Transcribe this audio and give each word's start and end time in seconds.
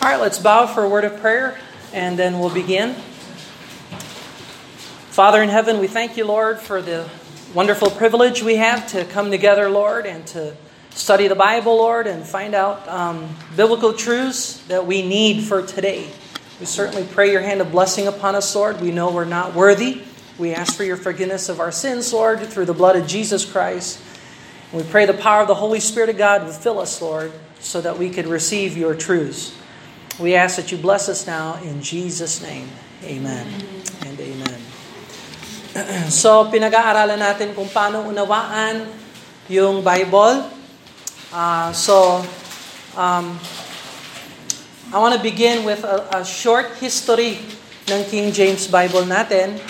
All 0.00 0.08
right, 0.08 0.20
let's 0.20 0.38
bow 0.38 0.68
for 0.68 0.84
a 0.84 0.88
word 0.88 1.02
of 1.02 1.18
prayer 1.20 1.58
and 1.92 2.16
then 2.16 2.38
we'll 2.38 2.54
begin. 2.54 2.94
Father 5.10 5.42
in 5.42 5.48
heaven, 5.48 5.80
we 5.80 5.88
thank 5.88 6.16
you, 6.16 6.24
Lord, 6.24 6.60
for 6.60 6.80
the 6.80 7.10
wonderful 7.52 7.90
privilege 7.90 8.40
we 8.40 8.54
have 8.56 8.86
to 8.92 9.04
come 9.06 9.32
together, 9.32 9.68
Lord, 9.68 10.06
and 10.06 10.24
to 10.28 10.56
study 10.90 11.26
the 11.26 11.34
Bible, 11.34 11.76
Lord, 11.78 12.06
and 12.06 12.24
find 12.24 12.54
out 12.54 12.86
um, 12.86 13.28
biblical 13.56 13.92
truths 13.92 14.62
that 14.68 14.86
we 14.86 15.02
need 15.02 15.42
for 15.42 15.66
today. 15.66 16.08
We 16.60 16.66
certainly 16.66 17.04
pray 17.04 17.32
your 17.32 17.42
hand 17.42 17.60
of 17.60 17.72
blessing 17.72 18.06
upon 18.06 18.36
us, 18.36 18.54
Lord. 18.54 18.80
We 18.80 18.92
know 18.92 19.10
we're 19.10 19.24
not 19.24 19.52
worthy. 19.52 20.02
We 20.38 20.54
ask 20.54 20.76
for 20.76 20.84
your 20.84 20.96
forgiveness 20.96 21.48
of 21.48 21.58
our 21.58 21.72
sins, 21.72 22.12
Lord, 22.12 22.38
through 22.38 22.66
the 22.66 22.72
blood 22.72 22.94
of 22.94 23.08
Jesus 23.08 23.44
Christ. 23.44 24.00
And 24.70 24.80
we 24.80 24.88
pray 24.88 25.06
the 25.06 25.14
power 25.14 25.42
of 25.42 25.48
the 25.48 25.56
Holy 25.56 25.80
Spirit 25.80 26.08
of 26.08 26.16
God 26.16 26.44
would 26.44 26.54
fill 26.54 26.78
us, 26.78 27.02
Lord, 27.02 27.32
so 27.58 27.80
that 27.80 27.98
we 27.98 28.10
could 28.10 28.28
receive 28.28 28.76
your 28.76 28.94
truths. 28.94 29.57
We 30.18 30.34
ask 30.34 30.58
that 30.58 30.74
you 30.74 30.82
bless 30.82 31.06
us 31.06 31.30
now 31.30 31.62
in 31.62 31.78
Jesus' 31.78 32.42
name. 32.42 32.66
Amen 33.06 33.46
and 34.02 34.18
amen. 34.18 34.60
So, 36.10 36.50
pinag-aaralan 36.50 37.22
natin 37.22 37.54
kung 37.54 37.70
paano 37.70 38.02
unawaan 38.02 38.82
yung 39.46 39.78
Bible. 39.78 40.42
Uh, 41.30 41.70
so, 41.70 42.26
um, 42.98 43.38
I 44.90 44.98
want 44.98 45.14
to 45.14 45.22
begin 45.22 45.62
with 45.62 45.86
a, 45.86 46.02
a 46.18 46.26
short 46.26 46.74
history 46.82 47.38
ng 47.86 48.02
King 48.10 48.34
James 48.34 48.66
Bible 48.66 49.06
natin 49.06 49.62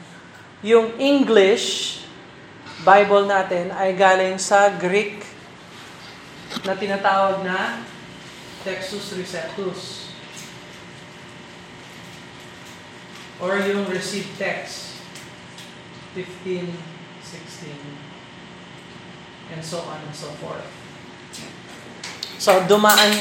yung 0.65 0.97
English 0.97 1.99
Bible 2.89 3.29
natin 3.29 3.69
ay 3.77 3.93
galing 3.93 4.41
sa 4.41 4.73
Greek 4.73 5.21
na 6.65 6.73
tinatawag 6.73 7.45
na 7.45 7.85
Textus 8.65 9.13
Receptus. 9.13 10.09
Or 13.45 13.61
yung 13.61 13.85
received 13.93 14.33
text. 14.41 14.97
15, 16.17 16.73
16, 17.21 17.77
and 19.53 19.61
so 19.61 19.85
on 19.85 20.01
and 20.01 20.17
so 20.17 20.33
forth. 20.41 20.65
So 22.41 22.65
dumaan 22.65 23.13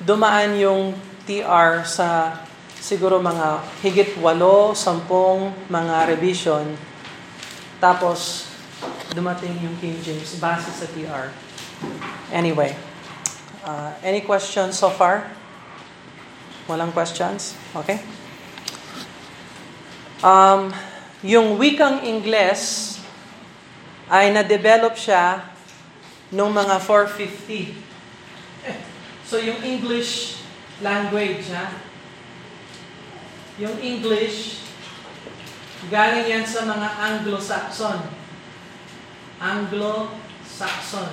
dumaan 0.00 0.56
yung 0.56 0.96
TR 1.28 1.84
sa 1.84 2.40
siguro 2.80 3.20
mga 3.20 3.60
higit 3.84 4.16
walo, 4.18 4.72
sampung 4.72 5.52
mga 5.68 6.08
revision. 6.08 6.74
Tapos 7.78 8.51
dumating 9.12 9.52
yung 9.60 9.76
King 9.76 10.00
James 10.00 10.40
base 10.40 10.72
sa 10.72 10.88
TR. 10.88 11.28
Anyway, 12.32 12.72
uh, 13.64 13.92
any 14.00 14.24
questions 14.24 14.80
so 14.80 14.88
far? 14.88 15.28
Walang 16.64 16.96
questions? 16.96 17.52
Okay. 17.76 18.00
Um, 20.24 20.72
yung 21.20 21.60
wikang 21.60 22.00
Ingles 22.08 22.96
ay 24.08 24.32
na-develop 24.32 24.96
siya 24.96 25.44
nung 26.32 26.50
mga 26.52 26.80
450. 26.80 27.76
So 29.32 29.40
yung 29.40 29.64
English 29.64 30.44
language, 30.84 31.48
ha? 31.56 31.72
Yung 33.56 33.72
English, 33.80 34.60
galing 35.88 36.28
yan 36.28 36.44
sa 36.44 36.68
mga 36.68 36.84
Anglo-Saxon. 37.00 38.21
Anglo-Saxon. 39.42 41.10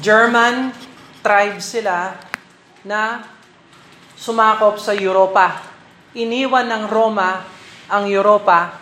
German 0.00 0.72
tribe 1.20 1.60
sila 1.60 2.16
na 2.80 3.28
sumakop 4.16 4.80
sa 4.80 4.96
Europa. 4.96 5.60
Iniwan 6.16 6.64
ng 6.64 6.84
Roma 6.88 7.44
ang 7.92 8.08
Europa 8.08 8.80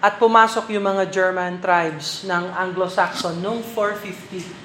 at 0.00 0.16
pumasok 0.16 0.72
yung 0.72 0.88
mga 0.88 1.12
German 1.12 1.60
tribes 1.60 2.24
ng 2.24 2.44
Anglo-Saxon 2.56 3.44
noong 3.44 3.60
450. 3.60 4.64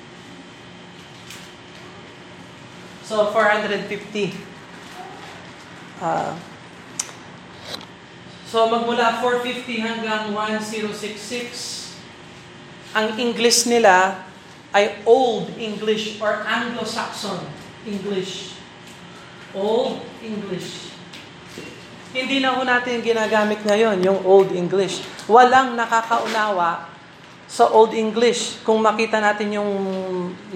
So, 3.03 3.31
450. 3.36 4.36
Uh, 6.00 6.31
So 8.50 8.66
magmula 8.66 9.22
450 9.22 9.78
hanggang 9.78 10.34
1066, 10.34 11.94
ang 12.98 13.14
English 13.22 13.70
nila 13.70 14.26
ay 14.74 15.06
Old 15.06 15.54
English 15.62 16.18
or 16.18 16.42
Anglo-Saxon 16.50 17.46
English. 17.86 18.58
Old 19.54 20.02
English. 20.26 20.90
Hindi 22.09 22.42
na 22.42 22.58
ho 22.58 22.66
natin 22.66 23.06
ginagamit 23.06 23.62
ngayon 23.62 24.02
yung 24.02 24.26
Old 24.26 24.50
English. 24.50 25.06
Walang 25.30 25.78
nakakaunawa 25.78 26.90
sa 27.46 27.70
Old 27.70 27.94
English. 27.94 28.66
Kung 28.66 28.82
makita 28.82 29.22
natin 29.22 29.62
yung 29.62 29.70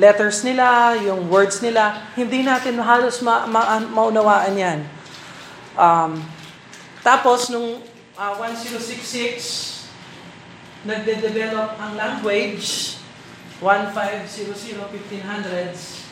letters 0.01 0.41
nila, 0.41 0.97
yung 0.97 1.29
words 1.29 1.61
nila, 1.61 2.09
hindi 2.17 2.41
natin 2.41 2.81
halos 2.81 3.21
ma- 3.21 3.45
ma- 3.45 3.85
maunawaan 3.85 4.57
yan. 4.57 4.79
Um, 5.77 6.17
tapos, 7.03 7.51
nung 7.51 7.83
uh, 8.17 8.33
1066, 8.37 9.89
nagde-develop 10.85 11.79
ang 11.79 11.95
language, 11.95 12.97
1500, 13.61 14.27
1500s, 14.91 16.03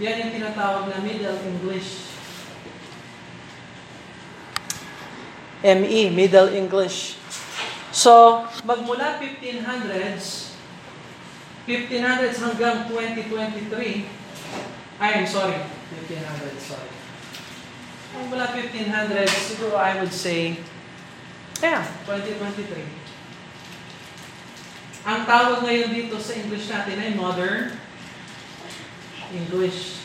yan 0.00 0.28
yung 0.28 0.32
tinatawag 0.32 0.88
na 0.92 0.98
Middle 1.00 1.40
English. 1.44 2.04
ME, 5.64 6.12
Middle 6.12 6.52
English. 6.52 7.16
So, 7.92 8.44
magmula 8.64 9.16
1500s, 9.16 10.52
1500s 11.64 12.36
hanggang 12.44 12.86
2023, 12.92 14.04
I'm 15.00 15.24
sorry, 15.24 15.60
1500s, 15.92 16.60
sorry. 16.60 16.92
Mula 18.16 18.48
1500, 18.48 19.28
siguro 19.28 19.76
I 19.76 20.00
would 20.00 20.12
say, 20.12 20.56
yeah, 21.62 21.84
2023. 22.04 23.06
Ang 25.06 25.20
tawag 25.22 25.62
ngayon 25.62 25.94
dito 25.94 26.18
sa 26.18 26.34
English 26.34 26.66
natin 26.66 26.98
ay 26.98 27.14
modern 27.14 27.78
English. 29.30 30.02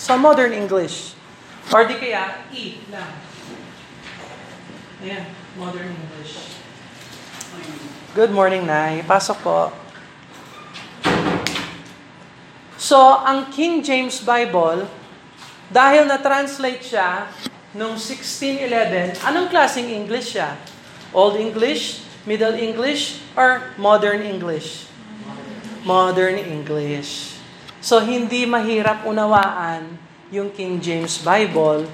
Sa 0.00 0.16
modern 0.16 0.56
English. 0.56 1.12
Or 1.72 1.84
di 1.84 1.96
kaya, 1.96 2.44
E 2.52 2.80
lang. 2.88 3.12
Ayan, 5.04 5.24
modern 5.60 5.92
English. 5.92 6.60
Good 8.16 8.32
morning, 8.32 8.64
Nay. 8.64 9.04
Pasok 9.04 9.38
po. 9.44 9.60
So, 12.80 13.00
ang 13.00 13.48
King 13.52 13.80
James 13.80 14.20
Bible, 14.20 14.88
dahil 15.72 16.04
na-translate 16.04 16.84
siya 16.84 17.32
noong 17.74 17.98
1611, 17.98 19.18
anong 19.26 19.50
klaseng 19.50 19.90
English 19.90 20.38
siya? 20.38 20.54
Old 21.10 21.34
English, 21.38 22.06
Middle 22.22 22.54
English, 22.54 23.18
or 23.34 23.74
Modern 23.76 24.22
English? 24.22 24.86
Modern 25.82 26.38
English. 26.38 27.36
So, 27.84 28.00
hindi 28.00 28.46
mahirap 28.48 29.04
unawaan 29.04 29.90
yung 30.32 30.48
King 30.54 30.80
James 30.80 31.20
Bible. 31.20 31.84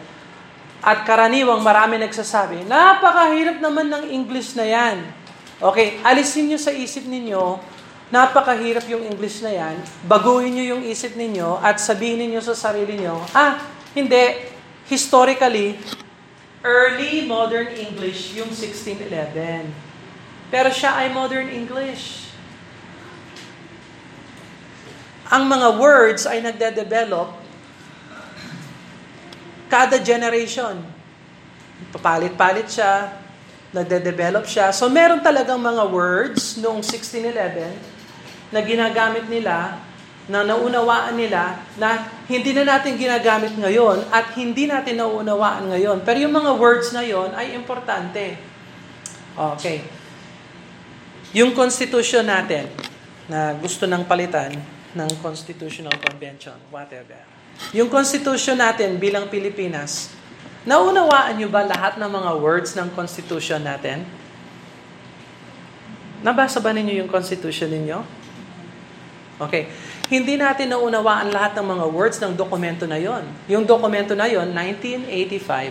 At 0.80 1.04
karaniwang 1.04 1.60
marami 1.60 2.00
nagsasabi, 2.00 2.64
napakahirap 2.64 3.60
naman 3.60 3.92
ng 3.92 4.04
English 4.08 4.56
na 4.56 4.64
yan. 4.64 5.04
Okay, 5.60 6.00
alisin 6.00 6.48
nyo 6.48 6.56
sa 6.56 6.72
isip 6.72 7.04
ninyo, 7.04 7.60
napakahirap 8.08 8.88
yung 8.88 9.04
English 9.04 9.44
na 9.44 9.52
yan, 9.52 9.76
baguhin 10.08 10.56
nyo 10.56 10.64
yung 10.76 10.82
isip 10.88 11.14
ninyo 11.14 11.60
at 11.60 11.78
sabihin 11.78 12.24
ninyo 12.24 12.40
sa 12.40 12.56
sarili 12.56 12.96
nyo, 12.96 13.20
ah, 13.36 13.60
hindi, 13.92 14.49
historically, 14.90 15.78
early 16.66 17.24
modern 17.24 17.70
English 17.78 18.34
yung 18.34 18.50
1611. 18.50 19.70
Pero 20.50 20.68
siya 20.74 20.98
ay 20.98 21.14
modern 21.14 21.46
English. 21.46 22.26
Ang 25.30 25.46
mga 25.46 25.78
words 25.78 26.26
ay 26.26 26.42
nagde-develop 26.42 27.38
kada 29.70 30.02
generation. 30.02 30.82
Papalit-palit 31.94 32.66
siya, 32.66 33.14
nagde-develop 33.70 34.42
siya. 34.42 34.74
So 34.74 34.90
meron 34.90 35.22
talagang 35.22 35.62
mga 35.62 35.86
words 35.86 36.58
noong 36.58 36.82
1611 36.82 37.78
na 38.50 38.58
ginagamit 38.66 39.30
nila, 39.30 39.78
na 40.30 40.46
naunawaan 40.46 41.18
nila, 41.18 41.58
na 41.74 42.06
hindi 42.30 42.54
na 42.54 42.62
natin 42.62 42.94
ginagamit 42.94 43.50
ngayon 43.58 44.06
at 44.14 44.30
hindi 44.38 44.70
natin 44.70 45.02
nauunawaan 45.02 45.74
ngayon. 45.74 46.06
Pero 46.06 46.22
yung 46.22 46.30
mga 46.30 46.54
words 46.54 46.94
na 46.94 47.02
yon 47.02 47.34
ay 47.34 47.58
importante. 47.58 48.38
Okay. 49.34 49.82
Yung 51.34 51.50
constitution 51.50 52.30
natin 52.30 52.70
na 53.26 53.58
gusto 53.58 53.90
ng 53.90 54.06
palitan, 54.06 54.54
ng 54.94 55.10
Constitutional 55.22 55.94
Convention, 56.02 56.58
whatever. 56.74 57.18
Yung 57.70 57.86
Constitution 57.86 58.58
natin 58.58 58.98
bilang 58.98 59.30
Pilipinas, 59.30 60.10
naunawaan 60.66 61.38
nyo 61.38 61.46
ba 61.46 61.62
lahat 61.62 61.98
ng 61.98 62.10
mga 62.10 62.30
words 62.42 62.74
ng 62.74 62.90
Constitution 62.94 63.62
natin? 63.62 64.02
Nabasa 66.26 66.58
ba 66.58 66.74
ninyo 66.74 66.98
yung 67.02 67.10
Constitution 67.10 67.70
ninyo? 67.70 67.98
Okay. 69.40 69.70
Hindi 70.10 70.34
natin 70.34 70.74
naunawaan 70.74 71.30
lahat 71.30 71.54
ng 71.54 71.66
mga 71.70 71.86
words 71.94 72.18
ng 72.18 72.34
dokumento 72.34 72.82
na 72.82 72.98
yon. 72.98 73.22
Yung 73.46 73.62
dokumento 73.62 74.18
na 74.18 74.26
yon, 74.26 74.50
1985. 74.50 75.70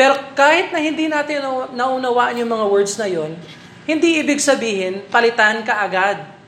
Pero 0.00 0.16
kahit 0.32 0.72
na 0.72 0.80
hindi 0.80 1.12
natin 1.12 1.44
naunawaan 1.76 2.40
yung 2.40 2.48
mga 2.48 2.66
words 2.72 2.96
na 2.96 3.04
yon, 3.04 3.36
hindi 3.84 4.16
ibig 4.16 4.40
sabihin 4.40 5.04
palitan 5.12 5.60
ka 5.60 5.84
agad 5.84 6.40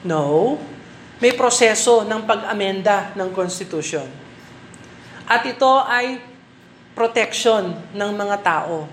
No. 0.00 0.56
May 1.20 1.36
proseso 1.36 2.00
ng 2.08 2.24
pag-amenda 2.24 3.12
ng 3.12 3.28
Constitution. 3.36 4.08
At 5.28 5.44
ito 5.44 5.68
ay 5.84 6.16
protection 6.96 7.76
ng 7.92 8.10
mga 8.16 8.36
tao 8.40 8.88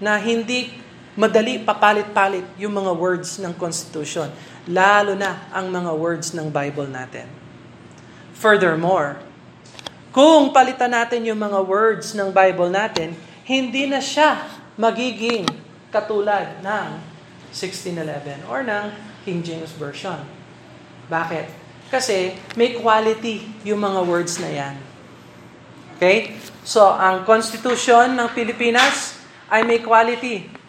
na 0.00 0.16
hindi 0.16 0.79
madali 1.20 1.60
papalit-palit 1.60 2.48
yung 2.56 2.80
mga 2.80 2.96
words 2.96 3.36
ng 3.44 3.52
Constitution, 3.60 4.32
lalo 4.64 5.12
na 5.12 5.52
ang 5.52 5.68
mga 5.68 5.92
words 5.92 6.32
ng 6.32 6.48
Bible 6.48 6.88
natin. 6.88 7.28
Furthermore, 8.32 9.20
kung 10.16 10.48
palitan 10.48 10.96
natin 10.96 11.28
yung 11.28 11.36
mga 11.36 11.60
words 11.60 12.16
ng 12.16 12.32
Bible 12.32 12.72
natin, 12.72 13.12
hindi 13.44 13.84
na 13.84 14.00
siya 14.00 14.48
magiging 14.80 15.44
katulad 15.92 16.64
ng 16.64 16.88
1611 17.52 18.48
or 18.48 18.64
ng 18.64 18.88
King 19.28 19.44
James 19.44 19.76
Version. 19.76 20.16
Bakit? 21.12 21.46
Kasi 21.92 22.32
may 22.56 22.78
quality 22.80 23.44
yung 23.66 23.82
mga 23.82 24.00
words 24.08 24.40
na 24.40 24.48
yan. 24.48 24.74
Okay? 26.00 26.38
So, 26.64 26.86
ang 26.88 27.28
Constitution 27.28 28.16
ng 28.16 28.32
Pilipinas 28.32 29.20
ay 29.50 29.66
may 29.66 29.82
quality. 29.82 30.59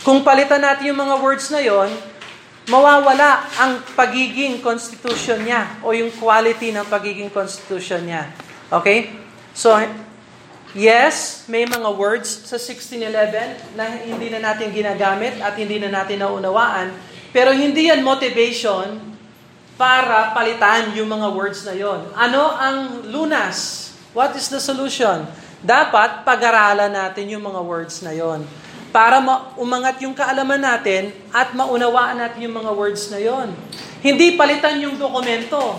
Kung 0.00 0.24
palitan 0.24 0.64
natin 0.64 0.96
yung 0.96 1.00
mga 1.00 1.16
words 1.20 1.52
na 1.52 1.60
yon, 1.60 1.92
mawawala 2.72 3.44
ang 3.60 3.84
pagiging 3.92 4.64
constitution 4.64 5.44
niya 5.44 5.80
o 5.84 5.92
yung 5.92 6.08
quality 6.16 6.72
ng 6.72 6.86
pagiging 6.88 7.28
constitution 7.28 8.08
niya. 8.08 8.32
Okay? 8.72 9.12
So, 9.52 9.76
Yes, 10.70 11.50
may 11.50 11.66
mga 11.66 11.98
words 11.98 12.46
sa 12.46 12.54
1611 12.54 13.74
na 13.74 13.90
hindi 14.06 14.30
na 14.30 14.38
natin 14.38 14.70
ginagamit 14.70 15.42
at 15.42 15.58
hindi 15.58 15.82
na 15.82 15.90
natin 15.90 16.22
naunawaan, 16.22 16.94
pero 17.34 17.50
hindi 17.50 17.90
yan 17.90 18.06
motivation 18.06 19.02
para 19.74 20.30
palitan 20.30 20.94
yung 20.94 21.10
mga 21.10 21.26
words 21.34 21.66
na 21.66 21.74
yon. 21.74 22.06
Ano 22.14 22.54
ang 22.54 23.02
lunas? 23.10 23.90
What 24.14 24.38
is 24.38 24.46
the 24.46 24.62
solution? 24.62 25.26
Dapat 25.58 26.22
pag-aralan 26.22 26.94
natin 26.94 27.26
yung 27.34 27.42
mga 27.42 27.66
words 27.66 28.06
na 28.06 28.14
yon 28.14 28.46
para 28.90 29.22
umangat 29.54 30.02
yung 30.02 30.14
kaalaman 30.14 30.58
natin 30.58 31.14
at 31.30 31.54
maunawaan 31.54 32.18
natin 32.18 32.50
yung 32.50 32.58
mga 32.58 32.70
words 32.74 33.06
na 33.10 33.22
yon. 33.22 33.54
Hindi 34.02 34.34
palitan 34.34 34.82
yung 34.82 34.98
dokumento. 34.98 35.78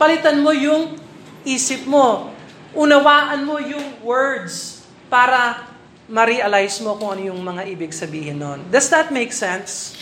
Palitan 0.00 0.40
mo 0.40 0.50
yung 0.56 0.96
isip 1.44 1.84
mo, 1.84 2.32
unawaan 2.72 3.44
mo 3.44 3.60
yung 3.60 4.00
words 4.00 4.82
para 5.12 5.68
ma-realize 6.08 6.80
mo 6.80 6.96
kung 6.96 7.16
ano 7.16 7.32
yung 7.32 7.40
mga 7.40 7.68
ibig 7.68 7.92
sabihin 7.92 8.40
nun. 8.40 8.60
Does 8.72 8.88
that 8.88 9.12
make 9.12 9.32
sense? 9.32 9.96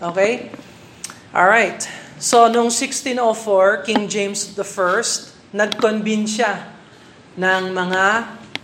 Okay? 0.00 0.48
Alright. 1.32 1.84
So, 2.18 2.50
noong 2.50 2.72
1604, 2.72 3.86
King 3.86 4.10
James 4.10 4.50
I, 4.56 5.04
nag-convene 5.54 6.26
siya 6.26 6.72
ng 7.38 7.70
mga 7.70 8.04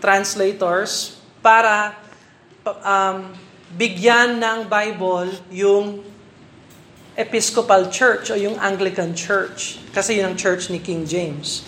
translators 0.03 1.17
para 1.39 1.95
um, 2.65 3.37
bigyan 3.77 4.41
ng 4.41 4.69
Bible 4.69 5.31
yung 5.53 6.01
Episcopal 7.15 7.95
Church 7.95 8.31
o 8.31 8.35
yung 8.35 8.59
Anglican 8.59 9.15
Church. 9.15 9.79
Kasi 9.95 10.19
yun 10.19 10.35
ang 10.35 10.37
church 10.37 10.67
ni 10.73 10.83
King 10.83 11.07
James. 11.07 11.63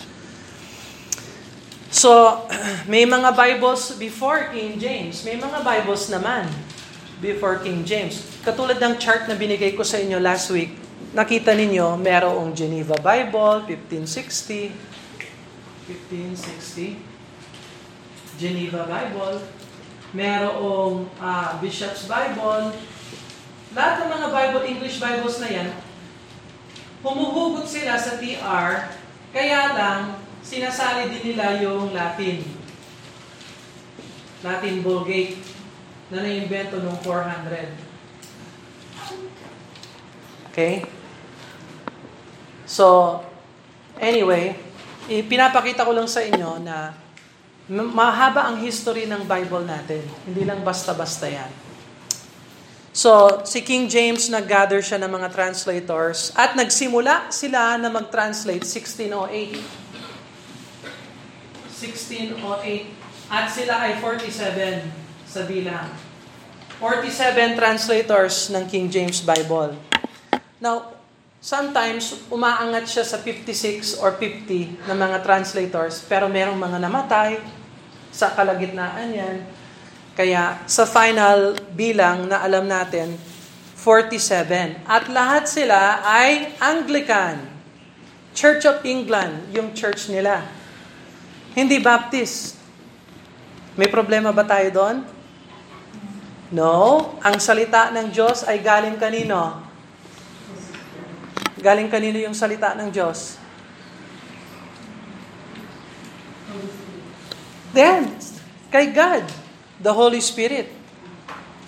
So, 1.87 2.43
may 2.91 3.07
mga 3.07 3.31
Bibles 3.31 3.95
before 3.95 4.51
King 4.51 4.75
James. 4.75 5.23
May 5.23 5.39
mga 5.39 5.63
Bibles 5.63 6.11
naman 6.11 6.51
before 7.23 7.63
King 7.63 7.87
James. 7.87 8.21
Katulad 8.43 8.77
ng 8.77 8.99
chart 8.99 9.31
na 9.31 9.39
binigay 9.39 9.71
ko 9.71 9.87
sa 9.87 9.97
inyo 9.97 10.19
last 10.19 10.51
week, 10.51 10.75
nakita 11.15 11.55
ninyo, 11.55 11.95
merong 11.95 12.51
Geneva 12.51 12.99
Bible, 12.99 13.63
1560. 13.71 14.69
1560. 15.87 16.99
Geneva 18.37 18.85
Bible. 18.85 19.39
Merong 20.15 21.07
uh, 21.19 21.49
Bishop's 21.59 22.07
Bible. 22.07 22.71
Lahat 23.75 24.03
ng 24.03 24.09
mga 24.11 24.27
Bible, 24.31 24.63
English 24.63 24.97
Bibles 25.03 25.37
na 25.43 25.49
yan, 25.51 25.69
humuhugot 27.03 27.67
sila 27.67 27.99
sa 27.99 28.15
TR, 28.15 28.89
kaya 29.35 29.61
lang, 29.75 29.99
sinasali 30.39 31.11
din 31.11 31.33
nila 31.35 31.59
yung 31.59 31.91
Latin. 31.91 32.41
Latin 34.41 34.75
Vulgate 34.79 35.37
na 36.07 36.23
naimbento 36.23 36.79
noong 36.79 36.99
400. 37.03 37.75
Okay? 40.49 40.87
So, 42.65 43.19
anyway, 43.99 44.55
pinapakita 45.07 45.85
ko 45.85 45.91
lang 45.93 46.09
sa 46.09 46.23
inyo 46.23 46.63
na 46.63 47.06
mahaba 47.67 48.47
ang 48.47 48.63
history 48.63 49.03
ng 49.11 49.27
Bible 49.27 49.67
natin. 49.67 50.03
Hindi 50.23 50.47
lang 50.47 50.63
basta-basta 50.63 51.27
yan. 51.27 51.51
So, 52.95 53.43
si 53.45 53.61
King 53.61 53.85
James 53.85 54.25
nag-gather 54.25 54.81
siya 54.81 54.97
ng 54.97 55.11
mga 55.11 55.29
translators 55.29 56.33
at 56.33 56.57
nagsimula 56.57 57.29
sila 57.29 57.77
na 57.77 57.93
mag-translate 57.93 58.65
1608. 58.65 59.61
16 61.77 62.41
o 62.41 62.57
8 62.57 63.29
at 63.29 63.45
sila 63.53 63.85
ay 63.85 64.01
47 64.01 65.29
sa 65.29 65.45
bilang. 65.45 65.93
47 66.81 67.53
translators 67.53 68.49
ng 68.49 68.65
King 68.65 68.89
James 68.89 69.21
Bible. 69.21 69.77
Now, 70.57 70.97
sometimes 71.37 72.17
umaangat 72.33 72.89
siya 72.89 73.05
sa 73.05 73.21
56 73.21 74.01
or 74.01 74.17
50 74.17 74.89
ng 74.89 74.97
mga 74.97 75.21
translators 75.21 76.01
pero 76.09 76.25
merong 76.25 76.57
mga 76.57 76.81
namatay 76.81 77.56
sa 78.17 78.33
kalagitnaan 78.33 79.13
yan. 79.13 79.37
Kaya 80.17 80.65
sa 80.65 80.89
final 80.89 81.53
bilang 81.77 82.25
na 82.25 82.41
alam 82.41 82.65
natin, 82.65 83.13
47. 83.77 84.81
At 84.89 85.05
lahat 85.13 85.45
sila 85.45 86.01
ay 86.01 86.57
Anglican. 86.57 87.45
Church 88.33 88.65
of 88.65 88.81
England, 88.81 89.53
yung 89.53 89.77
church 89.77 90.09
nila. 90.09 90.41
Hindi 91.53 91.77
Baptist. 91.77 92.57
May 93.77 93.93
problema 93.93 94.33
ba 94.33 94.41
tayo 94.41 94.73
doon? 94.73 95.05
No. 96.49 97.13
Ang 97.21 97.37
salita 97.37 97.93
ng 97.93 98.09
Diyos 98.09 98.41
ay 98.49 98.65
galing 98.65 98.97
kanino? 98.97 99.61
Galing 101.61 101.89
kanino 101.89 102.17
yung 102.17 102.33
salita 102.33 102.73
ng 102.73 102.89
Diyos? 102.89 103.46
Then, 107.77 108.17
kay 108.73 108.89
God, 108.89 109.21
the 109.77 109.93
Holy 109.93 110.17
Spirit. 110.17 110.73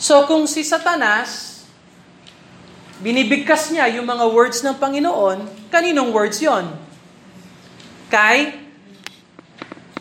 So 0.01 0.25
kung 0.25 0.49
si 0.49 0.65
Satanas, 0.65 1.61
binibigkas 2.97 3.69
niya 3.69 3.85
yung 3.93 4.09
mga 4.09 4.25
words 4.33 4.65
ng 4.65 4.73
Panginoon, 4.81 5.69
kaninong 5.69 6.09
words 6.09 6.41
yon? 6.41 6.65
Kay? 8.09 8.57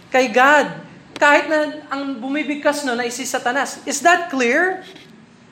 Kay 0.09 0.33
God. 0.33 0.81
Kahit 1.21 1.45
na 1.53 1.85
ang 1.93 2.17
bumibigkas 2.17 2.88
nun 2.88 3.05
ay 3.05 3.12
si 3.12 3.29
Satanas. 3.29 3.85
Is 3.85 4.00
that 4.00 4.33
clear? 4.33 4.81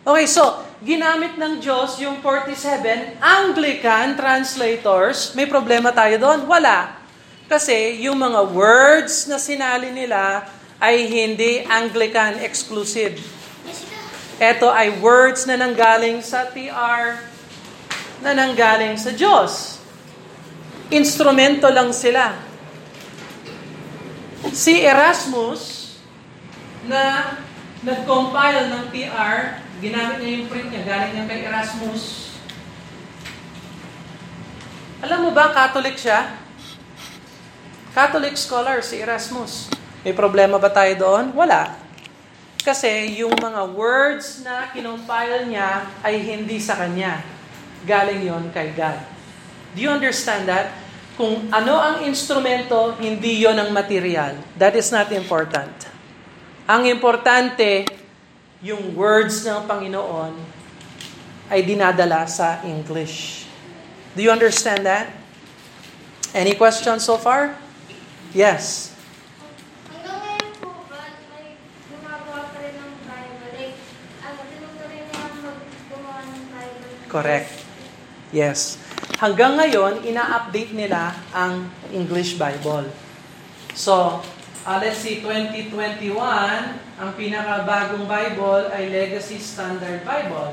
Okay, 0.08 0.24
so, 0.24 0.64
ginamit 0.80 1.36
ng 1.36 1.60
Diyos 1.60 2.00
yung 2.00 2.24
47 2.24 3.20
Anglican 3.20 4.16
translators. 4.16 5.36
May 5.36 5.44
problema 5.44 5.92
tayo 5.92 6.16
doon? 6.16 6.48
Wala. 6.48 7.05
Kasi 7.46 8.02
yung 8.02 8.18
mga 8.18 8.42
words 8.50 9.30
na 9.30 9.38
sinali 9.38 9.94
nila 9.94 10.50
ay 10.82 11.06
hindi 11.06 11.62
Anglican 11.62 12.42
exclusive. 12.42 13.22
Ito 14.36 14.68
ay 14.68 14.98
words 14.98 15.46
na 15.48 15.56
nanggaling 15.56 16.20
sa 16.20 16.50
TR, 16.50 17.22
na 18.20 18.30
nanggaling 18.34 18.98
sa 18.98 19.14
Diyos. 19.14 19.80
Instrumento 20.90 21.70
lang 21.70 21.94
sila. 21.94 22.34
Si 24.52 24.82
Erasmus, 24.84 25.86
na 26.86 27.34
nag-compile 27.82 28.70
ng 28.70 28.84
TR, 28.94 29.62
ginamit 29.82 30.16
niya 30.22 30.30
yung 30.38 30.46
print 30.50 30.68
niya, 30.70 30.82
galing 30.86 31.12
niya 31.14 31.26
kay 31.26 31.40
Erasmus. 31.46 32.02
Alam 35.02 35.28
mo 35.28 35.30
ba, 35.34 35.52
Catholic 35.52 35.98
siya? 35.98 36.45
Catholic 37.96 38.36
scholar 38.36 38.84
si 38.84 39.00
Erasmus. 39.00 39.72
May 40.04 40.12
problema 40.12 40.60
ba 40.60 40.68
tayo 40.68 40.92
doon? 41.00 41.32
Wala. 41.32 41.80
Kasi 42.60 43.16
yung 43.24 43.32
mga 43.32 43.72
words 43.72 44.44
na 44.44 44.68
kinompile 44.68 45.48
niya 45.48 45.88
ay 46.04 46.20
hindi 46.20 46.60
sa 46.60 46.76
kanya. 46.76 47.24
Galing 47.88 48.20
yon 48.20 48.52
kay 48.52 48.76
God. 48.76 49.00
Do 49.72 49.80
you 49.80 49.88
understand 49.88 50.44
that? 50.44 50.76
Kung 51.16 51.48
ano 51.48 51.80
ang 51.80 52.04
instrumento, 52.04 52.92
hindi 53.00 53.40
yon 53.40 53.56
ang 53.56 53.72
material. 53.72 54.36
That 54.60 54.76
is 54.76 54.92
not 54.92 55.08
important. 55.16 55.72
Ang 56.68 56.92
importante, 56.92 57.88
yung 58.60 58.92
words 58.92 59.40
ng 59.48 59.64
Panginoon 59.64 60.36
ay 61.48 61.64
dinadala 61.64 62.28
sa 62.28 62.60
English. 62.60 63.48
Do 64.12 64.20
you 64.20 64.28
understand 64.28 64.84
that? 64.84 65.08
Any 66.36 66.52
questions 66.52 67.00
so 67.00 67.16
far? 67.16 67.64
Yes. 68.34 68.94
Hanggang 69.92 70.18
ngayon 70.18 70.52
po 70.58 70.70
ba, 70.90 71.14
may 71.30 71.60
gumagawa 71.92 72.50
pa 72.50 72.58
rin 72.58 72.74
ng 72.74 72.94
Bible? 73.06 73.50
Like, 73.54 73.78
ano, 74.24 74.38
tinutuloy 74.50 75.00
na 75.06 75.20
mag-gumawa 75.44 76.20
ng 76.26 76.42
Bible? 76.50 76.90
Correct. 77.06 77.48
Yes. 78.34 78.82
Hanggang 79.16 79.54
ngayon, 79.56 80.02
ina-update 80.02 80.74
nila 80.74 81.14
ang 81.30 81.70
English 81.94 82.34
Bible. 82.36 82.90
So, 83.72 84.20
uh, 84.66 84.78
let's 84.82 85.00
see, 85.00 85.24
2021, 85.24 86.16
ang 86.96 87.10
pinakabagong 87.14 88.04
Bible 88.04 88.72
ay 88.74 88.90
Legacy 88.92 89.40
Standard 89.40 90.02
Bible. 90.02 90.52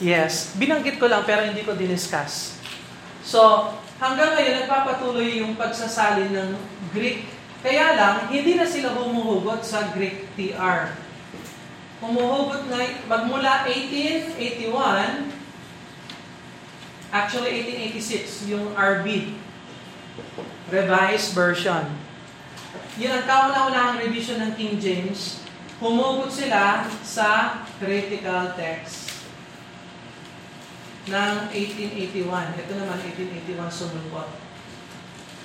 Yes, 0.00 0.56
binanggit 0.56 0.96
ko 0.96 1.04
lang 1.08 1.28
pero 1.28 1.44
hindi 1.44 1.60
ko 1.60 1.76
diniscuss. 1.76 2.59
So, 3.20 3.72
hanggang 4.00 4.32
ngayon 4.36 4.64
nagpapatuloy 4.64 5.44
yung 5.44 5.56
pagsasalin 5.60 6.32
ng 6.32 6.50
Greek. 6.96 7.28
Kaya 7.60 7.92
lang, 7.92 8.32
hindi 8.32 8.56
na 8.56 8.64
sila 8.64 8.96
humuhugot 8.96 9.60
sa 9.60 9.92
Greek 9.92 10.32
TR. 10.32 10.96
Humuhugot 12.00 12.64
na, 12.72 12.80
magmula 13.04 13.68
1881, 13.68 15.28
actually 17.12 17.60
1886, 17.92 18.48
yung 18.48 18.72
RB, 18.72 19.36
Revised 20.72 21.36
Version. 21.36 21.84
Yun 22.96 23.12
ang 23.12 23.24
kauna-unahang 23.28 24.00
revision 24.00 24.40
ng 24.40 24.52
King 24.56 24.80
James. 24.80 25.44
Humugot 25.80 26.32
sila 26.32 26.88
sa 27.04 27.60
critical 27.80 28.52
text 28.56 28.99
ng 31.10 31.34
1881. 31.52 32.62
Ito 32.62 32.72
naman, 32.78 32.96
1881 33.02 33.68
sumulpot. 33.68 34.28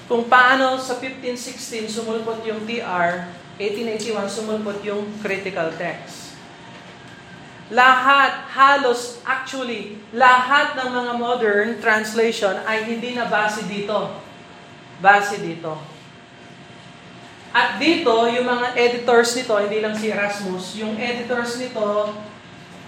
Kung 0.06 0.30
paano 0.30 0.78
sa 0.78 1.02
1516 1.02 1.90
sumulpot 1.90 2.46
yung 2.46 2.62
TR, 2.70 3.26
1881 3.58 4.30
sumulpot 4.30 4.78
yung 4.86 5.10
critical 5.26 5.74
text. 5.82 6.38
Lahat, 7.74 8.46
halos, 8.54 9.18
actually, 9.26 9.98
lahat 10.14 10.78
ng 10.78 10.90
mga 10.94 11.12
modern 11.18 11.70
translation 11.82 12.54
ay 12.70 12.86
hindi 12.86 13.18
na 13.18 13.26
base 13.26 13.66
dito. 13.66 14.22
Base 15.02 15.42
dito. 15.42 15.74
At 17.50 17.82
dito, 17.82 18.14
yung 18.30 18.46
mga 18.46 18.78
editors 18.78 19.34
nito, 19.34 19.58
hindi 19.58 19.82
lang 19.82 19.98
si 19.98 20.14
Erasmus, 20.14 20.78
yung 20.78 20.94
editors 21.00 21.58
nito, 21.58 22.14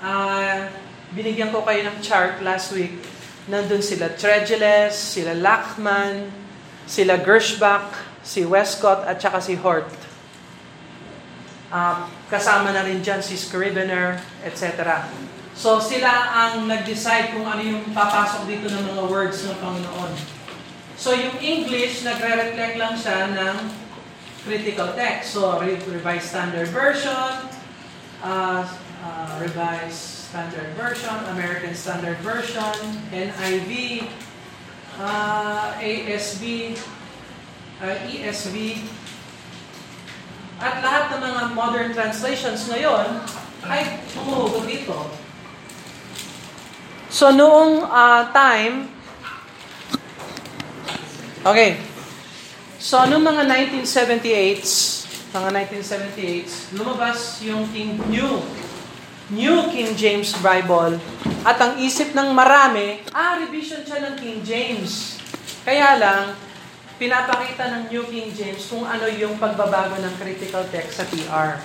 ah, 0.06 0.70
binigyan 1.16 1.54
ko 1.56 1.64
kayo 1.64 1.88
ng 1.88 1.98
chart 2.04 2.44
last 2.44 2.76
week. 2.76 3.00
Nandun 3.48 3.80
sila 3.80 4.12
Tregeles, 4.12 4.92
sila 4.92 5.32
Lachman, 5.32 6.28
sila 6.84 7.16
Gershbach, 7.16 7.96
si 8.20 8.44
Westcott, 8.44 9.08
at 9.08 9.24
saka 9.24 9.40
si 9.40 9.56
Hort. 9.56 9.88
Ah, 11.72 12.12
kasama 12.28 12.76
na 12.76 12.84
rin 12.84 13.00
dyan 13.00 13.24
si 13.24 13.40
Scrivener, 13.40 14.20
etc. 14.44 15.04
So 15.56 15.80
sila 15.80 16.12
ang 16.32 16.68
nag-decide 16.68 17.36
kung 17.36 17.48
ano 17.48 17.60
yung 17.64 17.84
papasok 17.96 18.48
dito 18.48 18.68
ng 18.68 18.84
mga 18.94 19.04
words 19.08 19.48
ng 19.48 19.58
Panginoon. 19.64 20.14
So 21.00 21.16
yung 21.16 21.40
English, 21.40 22.04
nagre-reflect 22.04 22.76
lang 22.76 22.96
siya 23.00 23.32
ng 23.32 23.56
critical 24.44 24.92
text. 24.96 25.36
So 25.36 25.60
Re- 25.60 25.80
Revised 25.88 26.30
Standard 26.32 26.72
Version, 26.72 27.48
uh, 28.24 28.64
uh, 29.04 29.32
Revised 29.40 30.17
Standard 30.38 30.70
Version, 30.78 31.18
American 31.34 31.74
Standard 31.74 32.22
Version, 32.22 32.78
NIV, 33.10 34.06
uh, 35.02 35.74
ASB, 35.82 36.78
uh, 37.82 37.98
ESV, 38.06 38.78
at 40.62 40.78
lahat 40.86 41.18
ng 41.18 41.22
mga 41.26 41.42
modern 41.58 41.90
translations 41.90 42.70
ngayon 42.70 43.18
ay 43.66 43.98
tumuhugot 44.14 44.62
dito. 44.70 45.10
So 47.10 47.34
noong 47.34 47.90
uh, 47.90 48.30
time, 48.30 48.94
okay, 51.50 51.82
so 52.78 53.10
noong 53.10 53.26
mga 53.26 53.74
1978s, 53.82 55.02
mga 55.34 55.50
1978s, 55.66 56.78
lumabas 56.78 57.42
yung 57.42 57.66
King 57.74 57.98
New, 58.14 58.46
New 59.28 59.68
King 59.76 59.92
James 60.00 60.32
Bible. 60.40 61.04
At 61.44 61.60
ang 61.60 61.76
isip 61.84 62.16
ng 62.16 62.32
marami, 62.32 63.04
ah, 63.12 63.36
revision 63.36 63.84
siya 63.84 64.00
ng 64.08 64.16
King 64.16 64.40
James. 64.40 65.20
Kaya 65.68 66.00
lang, 66.00 66.32
pinapakita 66.96 67.68
ng 67.76 67.84
New 67.92 68.08
King 68.08 68.32
James 68.32 68.64
kung 68.72 68.88
ano 68.88 69.04
yung 69.12 69.36
pagbabago 69.36 70.00
ng 70.00 70.16
critical 70.16 70.64
text 70.72 71.04
sa 71.04 71.06
TR. 71.12 71.60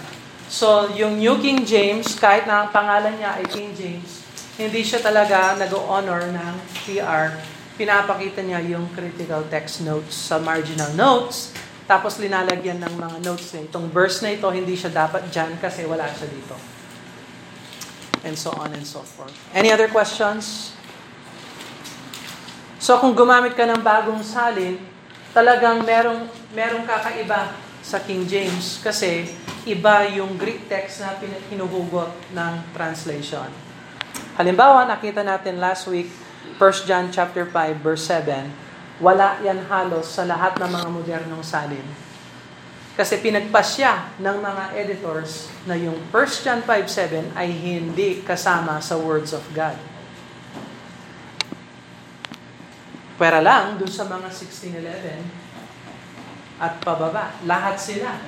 So, 0.50 0.90
yung 0.98 1.22
New 1.22 1.38
King 1.38 1.62
James, 1.62 2.18
kahit 2.18 2.50
na 2.50 2.66
ang 2.66 2.74
pangalan 2.74 3.14
niya 3.14 3.38
ay 3.38 3.46
King 3.46 3.70
James, 3.78 4.26
hindi 4.58 4.82
siya 4.82 4.98
talaga 4.98 5.54
nag-honor 5.54 6.34
ng 6.34 6.54
TR. 6.82 7.38
pinapakita 7.72 8.44
niya 8.44 8.60
yung 8.76 8.84
critical 8.92 9.48
text 9.48 9.80
notes 9.80 10.12
sa 10.12 10.36
marginal 10.36 10.92
notes, 10.92 11.56
tapos 11.88 12.20
linalagyan 12.20 12.76
ng 12.84 12.94
mga 13.00 13.16
notes 13.24 13.48
niya. 13.54 13.64
Itong 13.64 13.88
verse 13.88 14.20
na 14.20 14.34
ito, 14.36 14.44
hindi 14.52 14.76
siya 14.76 14.92
dapat 14.92 15.32
dyan 15.32 15.56
kasi 15.56 15.88
wala 15.88 16.04
siya 16.10 16.28
dito. 16.28 16.81
And 18.22 18.38
so 18.38 18.54
on 18.54 18.70
and 18.70 18.86
so 18.86 19.02
forth. 19.02 19.34
Any 19.50 19.74
other 19.74 19.90
questions? 19.90 20.72
So 22.82 22.98
kung 22.98 23.14
gumamit 23.14 23.54
ka 23.54 23.66
ng 23.66 23.82
bagong 23.82 24.22
salin, 24.26 24.78
talagang 25.30 25.82
merong, 25.82 26.26
merong 26.50 26.82
kakaiba 26.86 27.54
sa 27.82 27.98
King 27.98 28.26
James 28.26 28.78
kasi 28.78 29.26
iba 29.66 30.06
yung 30.10 30.38
Greek 30.38 30.66
text 30.70 31.02
na 31.02 31.18
hinuhugot 31.50 32.10
ng 32.34 32.52
translation. 32.74 33.46
Halimbawa, 34.38 34.86
nakita 34.86 35.22
natin 35.22 35.62
last 35.62 35.86
week, 35.90 36.10
1 36.58 36.88
John 36.88 37.10
chapter 37.10 37.46
5 37.46 37.82
verse 37.82 38.06
7, 38.06 38.50
wala 39.02 39.38
yan 39.42 39.66
halos 39.66 40.14
sa 40.14 40.22
lahat 40.26 40.58
ng 40.62 40.70
mga 40.70 40.88
modernong 40.90 41.42
salin. 41.42 41.84
Kasi 42.92 43.24
pinagpasya 43.24 44.20
ng 44.20 44.36
mga 44.44 44.64
editors 44.76 45.48
na 45.64 45.72
yung 45.80 45.96
1 46.12 46.44
John 46.44 46.60
5.7 46.60 47.32
ay 47.32 47.48
hindi 47.48 48.20
kasama 48.20 48.84
sa 48.84 49.00
words 49.00 49.32
of 49.32 49.40
God. 49.56 49.80
Pwera 53.16 53.40
lang, 53.40 53.80
dun 53.80 53.88
sa 53.88 54.04
mga 54.04 54.28
1611 54.28 55.52
at 56.62 56.78
pababa, 56.84 57.32
lahat 57.48 57.80
sila, 57.80 58.20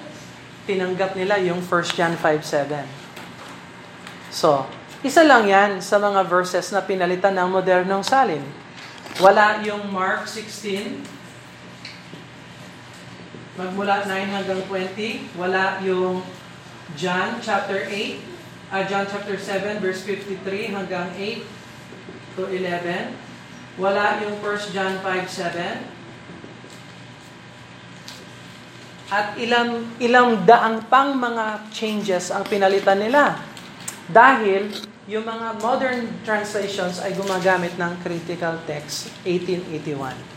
tinanggap 0.65 1.13
nila 1.13 1.37
yung 1.45 1.61
1 1.61 1.71
John 1.95 2.17
5.7. 2.17 2.83
So, 4.33 4.65
isa 5.05 5.21
lang 5.23 5.45
yan 5.45 5.85
sa 5.85 6.01
mga 6.01 6.25
verses 6.25 6.73
na 6.73 6.81
pinalitan 6.81 7.37
ng 7.37 7.53
modernong 7.53 8.01
salin. 8.01 8.41
Wala 9.21 9.61
yung 9.63 9.93
Mark 9.93 10.27
16, 10.27 11.14
magmula 13.55 14.03
9 14.07 14.35
hanggang 14.35 14.63
20. 14.67 15.39
Wala 15.39 15.79
yung 15.83 16.23
John 16.99 17.39
chapter 17.39 17.87
8, 17.87 18.75
uh, 18.75 18.83
John 18.87 19.07
chapter 19.07 19.39
7 19.39 19.79
verse 19.79 20.03
53 20.03 20.75
hanggang 20.75 21.09
8 21.15 21.47
to 22.39 22.51
11. 22.51 23.15
Wala 23.79 24.23
yung 24.23 24.39
1 24.43 24.75
John 24.75 24.99
5, 25.03 25.27
7. 25.27 25.95
At 29.15 29.39
ilang, 29.39 29.87
ilang 30.03 30.43
daang 30.43 30.83
pang 30.91 31.15
mga 31.15 31.71
changes 31.71 32.35
ang 32.35 32.43
pinalitan 32.51 32.99
nila. 32.99 33.39
Dahil 34.11 34.75
yung 35.07 35.23
mga 35.23 35.61
modern 35.63 36.09
translations 36.27 36.99
ay 36.99 37.15
gumagamit 37.15 37.77
ng 37.79 37.93
critical 38.03 38.59
text 38.67 39.13
1881. 39.23 40.34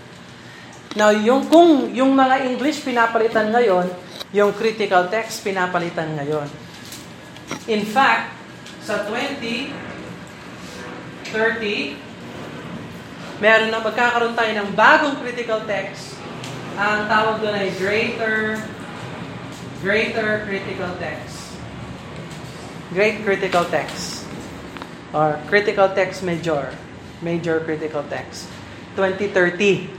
Now, 0.96 1.12
yung, 1.12 1.50
kung 1.52 1.92
yung 1.92 2.16
mga 2.16 2.48
English 2.48 2.86
pinapalitan 2.86 3.52
ngayon, 3.52 3.92
yung 4.32 4.56
critical 4.56 5.12
text 5.12 5.44
pinapalitan 5.44 6.16
ngayon. 6.16 6.48
In 7.68 7.84
fact, 7.84 8.32
sa 8.84 9.04
20, 9.08 9.72
30, 11.32 11.96
meron 13.44 13.70
na 13.72 13.84
magkakaroon 13.84 14.36
tayo 14.36 14.52
ng 14.56 14.70
bagong 14.76 15.20
critical 15.20 15.60
text. 15.68 16.16
Ang 16.78 17.10
tawag 17.10 17.42
doon 17.44 17.56
ay 17.58 17.74
greater, 17.76 18.62
greater 19.84 20.46
critical 20.48 20.92
text. 21.02 21.58
Great 22.96 23.26
critical 23.28 23.68
text. 23.68 24.24
Or 25.12 25.36
critical 25.52 25.92
text 25.92 26.24
major. 26.24 26.72
Major 27.20 27.60
critical 27.66 28.06
text. 28.08 28.48
2030. 28.96 29.97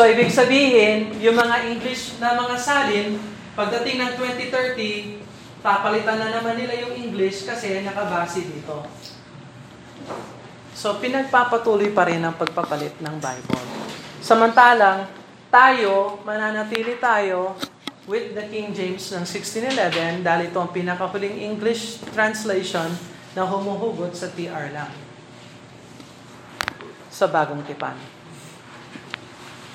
So, 0.00 0.08
ibig 0.08 0.32
sabihin, 0.32 1.12
yung 1.20 1.36
mga 1.36 1.76
English 1.76 2.16
na 2.24 2.32
mga 2.32 2.56
salin, 2.56 3.20
pagdating 3.52 4.00
ng 4.00 4.12
2030, 4.16 5.60
papalitan 5.60 6.16
na 6.16 6.40
naman 6.40 6.56
nila 6.56 6.72
yung 6.72 6.96
English 6.96 7.44
kasi 7.44 7.84
nakabase 7.84 8.48
dito. 8.48 8.80
So, 10.72 10.96
pinagpapatuloy 11.04 11.92
pa 11.92 12.08
rin 12.08 12.24
ang 12.24 12.32
pagpapalit 12.32 12.96
ng 12.96 13.20
Bible. 13.20 13.60
Samantalang, 14.24 15.04
tayo, 15.52 16.16
mananatili 16.24 16.96
tayo 16.96 17.60
with 18.08 18.32
the 18.32 18.48
King 18.48 18.72
James 18.72 19.04
ng 19.12 19.28
1611 19.28 20.24
dahil 20.24 20.48
ito 20.48 20.56
ang 20.64 20.72
pinakahuling 20.72 21.44
English 21.44 22.00
translation 22.16 22.88
na 23.36 23.44
humuhugot 23.44 24.16
sa 24.16 24.32
TR 24.32 24.72
lang. 24.72 24.88
Sa 27.12 27.28
bagong 27.28 27.60
tipan. 27.68 28.09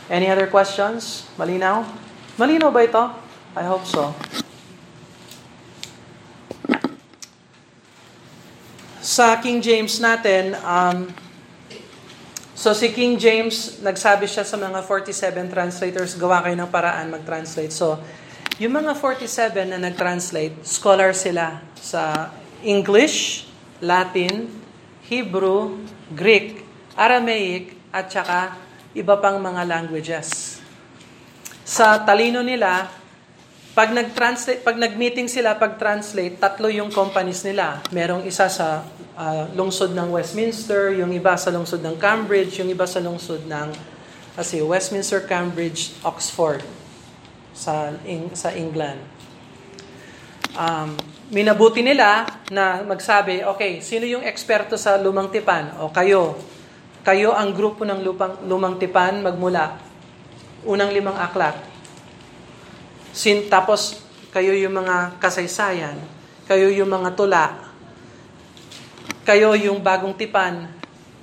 Any 0.05 0.29
other 0.29 0.45
questions? 0.45 1.25
Malinaw? 1.33 1.81
Malinaw 2.37 2.69
ba 2.69 2.85
ito? 2.85 3.03
I 3.57 3.65
hope 3.65 3.89
so. 3.89 4.13
Sa 9.01 9.39
King 9.41 9.65
James 9.65 9.97
natin, 9.97 10.53
um, 10.61 11.09
so 12.53 12.75
si 12.77 12.93
King 12.93 13.17
James, 13.17 13.81
nagsabi 13.81 14.29
siya 14.29 14.45
sa 14.45 14.61
mga 14.61 14.85
47 14.85 15.49
translators, 15.49 16.13
gawa 16.19 16.45
kayo 16.45 16.53
ng 16.53 16.69
paraan 16.69 17.09
mag-translate. 17.09 17.73
So, 17.73 17.97
yung 18.61 18.77
mga 18.77 18.93
47 18.97 19.73
na 19.73 19.79
nag-translate, 19.81 20.61
scholar 20.67 21.17
sila 21.17 21.65
sa 21.77 22.29
English, 22.61 23.49
Latin, 23.81 24.53
Hebrew, 25.05 25.81
Greek, 26.13 26.61
Aramaic, 26.93 27.77
at 27.95 28.11
saka 28.11 28.64
iba 28.95 29.19
pang 29.19 29.37
mga 29.37 29.67
languages. 29.67 30.57
Sa 31.67 31.99
talino 32.07 32.39
nila, 32.39 32.87
pag 33.75 33.91
nag-translate, 33.91 34.63
pag 34.63 34.79
nag-meeting 34.79 35.27
sila, 35.27 35.59
pag-translate, 35.59 36.39
tatlo 36.39 36.71
yung 36.71 36.87
companies 36.87 37.43
nila. 37.43 37.83
Merong 37.91 38.23
isa 38.23 38.47
sa 38.47 38.87
uh, 39.19 39.51
lungsod 39.51 39.91
ng 39.91 40.15
Westminster, 40.15 40.95
yung 40.95 41.11
iba 41.11 41.35
sa 41.35 41.51
lungsod 41.51 41.83
ng 41.83 41.99
Cambridge, 41.99 42.55
yung 42.63 42.71
iba 42.71 42.87
sa 42.87 43.03
lungsod 43.03 43.43
ng 43.43 43.75
kasi 44.39 44.63
Westminster, 44.63 45.27
Cambridge, 45.27 45.91
Oxford 46.07 46.63
sa 47.51 47.91
in, 48.07 48.31
sa 48.31 48.55
England. 48.55 48.99
Um, 50.55 50.95
minabuti 51.35 51.83
nila 51.83 52.23
na 52.47 52.79
magsabi, 52.79 53.43
okay, 53.43 53.83
sino 53.83 54.07
yung 54.07 54.23
eksperto 54.23 54.79
sa 54.79 54.95
lumang 54.95 55.27
tipan? 55.27 55.75
O 55.83 55.91
kayo, 55.91 56.39
kayo 57.05 57.37
ang 57.37 57.53
grupo 57.53 57.85
ng 57.85 58.01
lupang, 58.01 58.41
lumang 58.49 58.81
tipan 58.81 59.21
magmula. 59.21 59.77
Unang 60.65 60.89
limang 60.89 61.13
aklat. 61.13 61.53
Sin, 63.13 63.45
tapos, 63.45 64.01
kayo 64.33 64.57
yung 64.57 64.73
mga 64.73 65.21
kasaysayan. 65.21 66.01
Kayo 66.49 66.73
yung 66.73 66.89
mga 66.89 67.13
tula. 67.13 67.45
Kayo 69.21 69.53
yung 69.53 69.85
bagong 69.85 70.17
tipan 70.17 70.65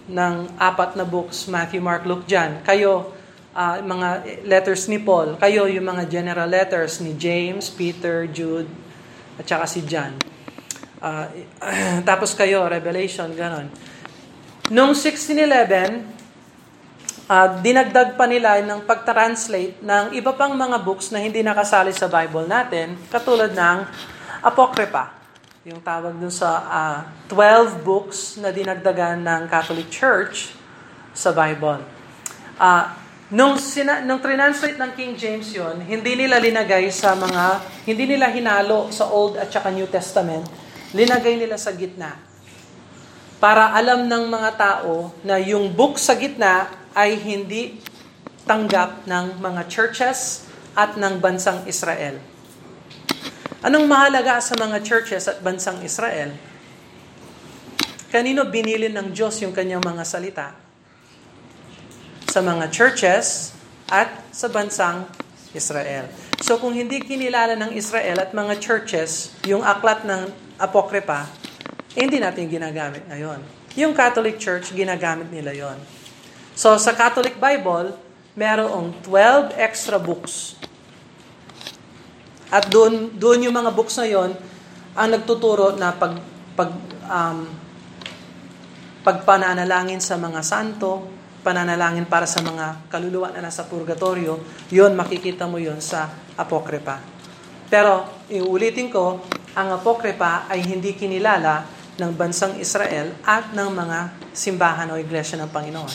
ng 0.07 0.35
apat 0.55 0.95
na 0.95 1.03
books, 1.03 1.51
Matthew, 1.51 1.83
Mark, 1.83 2.07
Luke, 2.07 2.31
John. 2.31 2.62
Kayo, 2.62 3.11
uh, 3.51 3.83
mga 3.83 4.23
letters 4.47 4.87
ni 4.87 5.03
Paul. 5.03 5.35
Kayo 5.35 5.66
yung 5.66 5.87
mga 5.87 6.07
general 6.07 6.47
letters 6.47 7.03
ni 7.03 7.18
James, 7.18 7.66
Peter, 7.75 8.31
Jude, 8.31 8.71
at 9.35 9.51
saka 9.51 9.66
si 9.66 9.83
John. 9.83 10.14
Uh, 11.03 11.27
tapos 12.09 12.38
kayo, 12.38 12.71
Revelation, 12.71 13.35
ganon. 13.35 13.66
Noong 14.70 14.94
1611, 14.94 16.07
uh, 17.27 17.48
dinagdag 17.59 18.14
pa 18.14 18.31
nila 18.31 18.62
ng 18.62 18.87
pag-translate 18.87 19.83
ng 19.83 20.14
iba 20.14 20.31
pang 20.31 20.55
mga 20.55 20.79
books 20.79 21.11
na 21.11 21.18
hindi 21.18 21.42
nakasali 21.42 21.90
sa 21.90 22.07
Bible 22.07 22.46
natin, 22.46 22.94
katulad 23.11 23.51
ng 23.51 23.79
Apocrypha. 24.38 25.18
Yung 25.66 25.83
tawag 25.83 26.14
dun 26.14 26.31
sa 26.31 26.62
uh, 26.62 27.03
ah, 27.03 27.27
12 27.27 27.83
books 27.83 28.38
na 28.38 28.55
dinagdagan 28.55 29.18
ng 29.18 29.42
Catholic 29.51 29.90
Church 29.90 30.55
sa 31.11 31.35
Bible. 31.35 31.83
Uh, 32.55 32.87
nung, 33.35 33.59
sina, 33.59 33.98
nung 34.07 34.22
translate 34.22 34.79
ng 34.79 34.90
King 34.94 35.18
James 35.18 35.51
yon, 35.51 35.83
hindi 35.83 36.14
nila 36.14 36.38
linagay 36.38 36.87
sa 36.94 37.18
mga, 37.18 37.66
hindi 37.83 38.14
nila 38.14 38.31
hinalo 38.31 38.94
sa 38.94 39.11
Old 39.11 39.42
at 39.42 39.51
saka 39.51 39.75
New 39.75 39.90
Testament, 39.90 40.46
linagay 40.94 41.35
nila 41.35 41.59
sa 41.59 41.75
gitna 41.75 42.32
para 43.42 43.74
alam 43.74 44.07
ng 44.07 44.31
mga 44.31 44.50
tao 44.55 45.11
na 45.26 45.35
yung 45.42 45.66
book 45.74 45.98
sa 45.98 46.14
gitna 46.14 46.70
ay 46.94 47.18
hindi 47.18 47.74
tanggap 48.46 49.02
ng 49.02 49.42
mga 49.42 49.66
churches 49.66 50.46
at 50.78 50.94
ng 50.94 51.18
bansang 51.18 51.66
Israel. 51.66 52.22
Anong 53.66 53.90
mahalaga 53.90 54.38
sa 54.38 54.55
mga 54.55 54.78
churches 54.87 55.26
at 55.26 55.42
bansang 55.42 55.83
Israel? 55.83 56.31
Kanino 58.14 58.46
binili 58.46 58.87
ng 58.87 59.11
Diyos 59.11 59.42
yung 59.42 59.50
kanyang 59.50 59.83
mga 59.83 60.07
salita? 60.07 60.55
Sa 62.31 62.46
mga 62.46 62.70
churches 62.70 63.59
at 63.90 64.22
sa 64.31 64.46
bansang 64.55 65.11
Israel. 65.50 66.07
So 66.38 66.62
kung 66.62 66.78
hindi 66.78 67.02
kinilala 67.02 67.59
ng 67.59 67.74
Israel 67.74 68.22
at 68.22 68.31
mga 68.31 68.62
churches 68.62 69.35
yung 69.50 69.66
aklat 69.66 70.07
ng 70.07 70.31
Apokripa, 70.62 71.41
eh, 71.92 72.00
hindi 72.09 72.16
natin 72.16 72.48
ginagamit 72.48 73.05
ngayon. 73.09 73.40
Yung 73.76 73.92
Catholic 73.92 74.37
Church, 74.40 74.72
ginagamit 74.72 75.28
nila 75.28 75.52
yon. 75.52 75.78
So 76.57 76.76
sa 76.76 76.92
Catholic 76.92 77.37
Bible, 77.40 77.96
merong 78.37 78.96
12 79.05 79.57
extra 79.61 79.96
books. 80.00 80.57
At 82.52 82.68
doon 82.68 83.12
doon 83.16 83.48
yung 83.48 83.57
mga 83.57 83.72
books 83.72 83.96
na 83.96 84.09
yon 84.09 84.37
ang 84.92 85.09
nagtuturo 85.09 85.76
na 85.76 85.92
pag 85.96 86.20
pag 86.52 86.68
um, 87.09 87.48
pagpananalangin 89.02 89.98
sa 89.98 90.20
mga 90.20 90.40
santo, 90.44 91.09
pananalangin 91.42 92.07
para 92.07 92.28
sa 92.28 92.38
mga 92.38 92.87
kaluluwa 92.87 93.35
na 93.35 93.42
nasa 93.42 93.66
purgatorio, 93.66 94.38
yon 94.70 94.94
makikita 94.94 95.44
mo 95.50 95.59
yon 95.59 95.83
sa 95.83 96.07
Apokripa. 96.38 97.02
Pero, 97.66 98.24
iulitin 98.31 98.92
ko, 98.92 99.18
ang 99.59 99.68
Apokripa 99.74 100.46
ay 100.46 100.62
hindi 100.62 100.94
kinilala 100.94 101.82
ng 102.00 102.12
bansang 102.16 102.57
Israel 102.57 103.12
at 103.26 103.52
ng 103.52 103.68
mga 103.68 103.98
simbahan 104.33 104.88
o 104.88 104.96
iglesia 104.96 105.37
ng 105.37 105.50
Panginoon. 105.52 105.92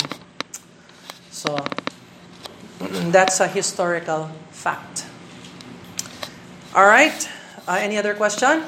So, 1.33 1.57
that's 3.13 3.41
a 3.41 3.49
historical 3.49 4.29
fact. 4.53 5.09
All 6.77 6.85
right. 6.85 7.17
Uh, 7.65 7.81
any 7.81 7.97
other 7.97 8.13
question? 8.13 8.61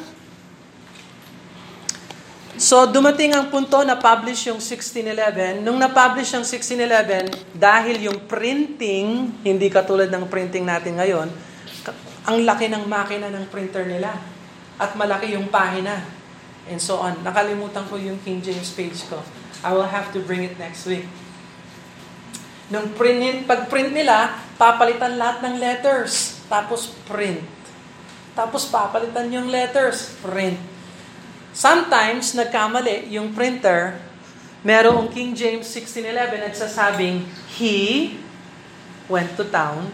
So, 2.59 2.91
dumating 2.91 3.31
ang 3.31 3.47
punto 3.47 3.79
na 3.87 3.95
publish 3.95 4.51
yung 4.51 4.59
1611. 4.59 5.63
Nung 5.63 5.79
na-publish 5.79 6.35
yung 6.35 6.43
1611, 6.43 7.55
dahil 7.55 8.03
yung 8.03 8.27
printing, 8.27 9.31
hindi 9.47 9.71
katulad 9.71 10.11
ng 10.11 10.27
printing 10.27 10.67
natin 10.67 10.99
ngayon, 10.99 11.31
ang 12.27 12.37
laki 12.43 12.67
ng 12.67 12.83
makina 12.83 13.31
ng 13.31 13.47
printer 13.47 13.87
nila. 13.87 14.11
At 14.75 14.91
malaki 14.99 15.39
yung 15.39 15.47
pahina. 15.47 16.18
And 16.67 16.81
so 16.81 16.99
on. 16.99 17.23
Nakalimutan 17.23 17.87
ko 17.87 17.95
yung 17.95 18.19
King 18.25 18.43
James 18.43 18.73
page 18.75 19.07
ko. 19.07 19.23
I 19.63 19.71
will 19.71 19.87
have 19.87 20.11
to 20.11 20.19
bring 20.19 20.43
it 20.43 20.59
next 20.59 20.83
week. 20.83 21.07
Nung 22.69 22.91
print, 22.93 23.47
pag-print 23.47 23.95
nila, 23.95 24.35
papalitan 24.59 25.15
lahat 25.15 25.45
ng 25.47 25.55
letters. 25.57 26.43
Tapos 26.51 26.91
print. 27.07 27.41
Tapos 28.35 28.67
papalitan 28.69 29.31
yung 29.31 29.47
letters. 29.49 30.13
Print 30.21 30.79
Sometimes, 31.59 32.37
nagkamali 32.37 33.09
yung 33.09 33.33
printer, 33.33 33.97
merong 34.61 35.09
King 35.09 35.33
James 35.33 35.65
1611 35.65 36.45
nagsasabing, 36.45 37.25
He 37.57 38.15
went 39.09 39.33
to 39.35 39.43
town. 39.49 39.89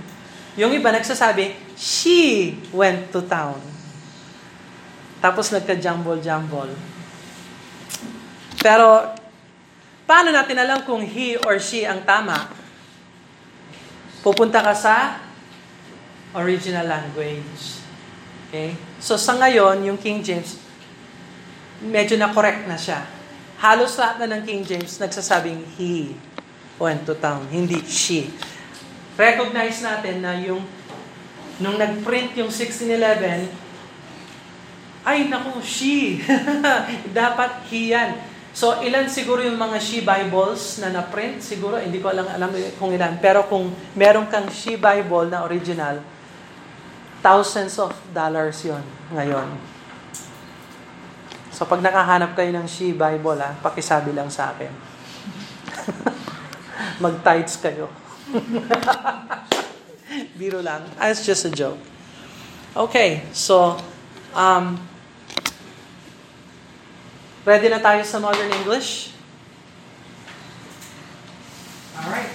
Yung 0.59 0.75
iba 0.75 0.91
nagsasabi, 0.91 1.55
She 1.73 2.53
went 2.69 3.09
to 3.09 3.23
town. 3.23 3.59
Tapos 5.25 5.49
nagka-jumble-jumble. 5.49 6.77
Pero, 8.61 9.09
paano 10.05 10.29
natin 10.29 10.61
alam 10.61 10.85
kung 10.85 11.01
he 11.01 11.33
or 11.49 11.57
she 11.57 11.81
ang 11.81 12.05
tama? 12.05 12.45
Pupunta 14.21 14.61
ka 14.61 14.77
sa 14.77 15.17
original 16.37 16.85
language. 16.85 17.81
Okay? 18.45 18.77
So, 19.01 19.17
sa 19.17 19.33
ngayon, 19.33 19.81
yung 19.89 19.97
King 19.97 20.21
James, 20.21 20.61
medyo 21.81 22.21
na-correct 22.21 22.69
na 22.69 22.77
siya. 22.77 23.09
Halos 23.57 23.97
lahat 23.97 24.21
na 24.21 24.37
ng 24.37 24.45
King 24.45 24.61
James 24.61 25.01
nagsasabing 25.01 25.65
he 25.73 26.13
went 26.77 27.01
to 27.09 27.17
town, 27.17 27.49
hindi 27.49 27.81
she. 27.89 28.29
Recognize 29.17 29.81
natin 29.81 30.21
na 30.21 30.37
yung 30.37 30.61
nung 31.57 31.81
nag-print 31.81 32.37
yung 32.37 32.53
1611, 32.53 33.64
ay 35.05 35.29
naku, 35.29 35.61
she. 35.61 36.19
Dapat 37.15 37.69
he 37.69 37.93
yan. 37.93 38.17
So, 38.55 38.81
ilan 38.81 39.11
siguro 39.11 39.43
yung 39.43 39.59
mga 39.59 39.77
she 39.77 40.01
Bibles 40.01 40.81
na 40.81 40.89
na-print? 40.89 41.45
Siguro, 41.45 41.77
hindi 41.77 42.01
ko 42.01 42.09
alam, 42.09 42.25
alam 42.25 42.49
kung 42.81 42.89
ilan. 42.89 43.21
Pero 43.21 43.45
kung 43.45 43.69
meron 43.93 44.25
kang 44.27 44.49
she 44.49 44.75
Bible 44.75 45.29
na 45.29 45.45
original, 45.45 46.01
thousands 47.25 47.81
of 47.81 47.89
dollars 48.13 48.61
yon 48.61 48.85
ngayon. 49.09 49.49
So 51.49 51.65
pag 51.65 51.81
nakahanap 51.81 52.37
kayo 52.37 52.53
ng 52.53 52.69
She 52.69 52.93
Bible, 52.93 53.41
ha, 53.41 53.57
pakisabi 53.63 54.13
lang 54.13 54.29
sa 54.29 54.53
akin. 54.53 54.69
Mag-tights 57.03 57.57
kayo. 57.63 57.89
Biro 60.39 60.61
lang. 60.61 60.85
Ah, 61.01 61.09
it's 61.09 61.25
just 61.25 61.47
a 61.47 61.51
joke. 61.55 61.79
Okay, 62.75 63.23
so, 63.31 63.79
um, 64.35 64.75
ready 67.45 67.69
na 67.69 67.77
tayo 67.77 68.01
sa 68.01 68.17
modern 68.17 68.49
English? 68.49 69.13
Alright. 71.93 72.33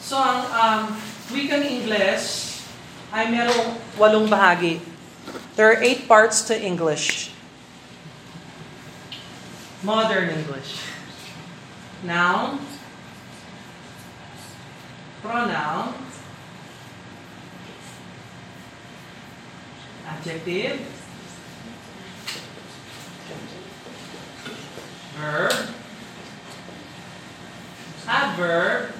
So, 0.00 0.16
ang 0.16 0.40
um, 0.48 0.82
wikang 1.36 1.68
English 1.68 2.56
ay 3.12 3.28
merong 3.28 3.76
walong 4.00 4.26
bahagi. 4.26 4.80
There 5.60 5.68
are 5.68 5.78
eight 5.84 6.08
parts 6.08 6.48
to 6.48 6.56
English. 6.56 7.28
Modern 9.84 10.32
English. 10.32 10.80
Noun, 12.08 12.56
pronoun, 15.20 15.92
adjective, 20.04 20.80
verb, 25.16 25.56
adverb, 28.04 28.94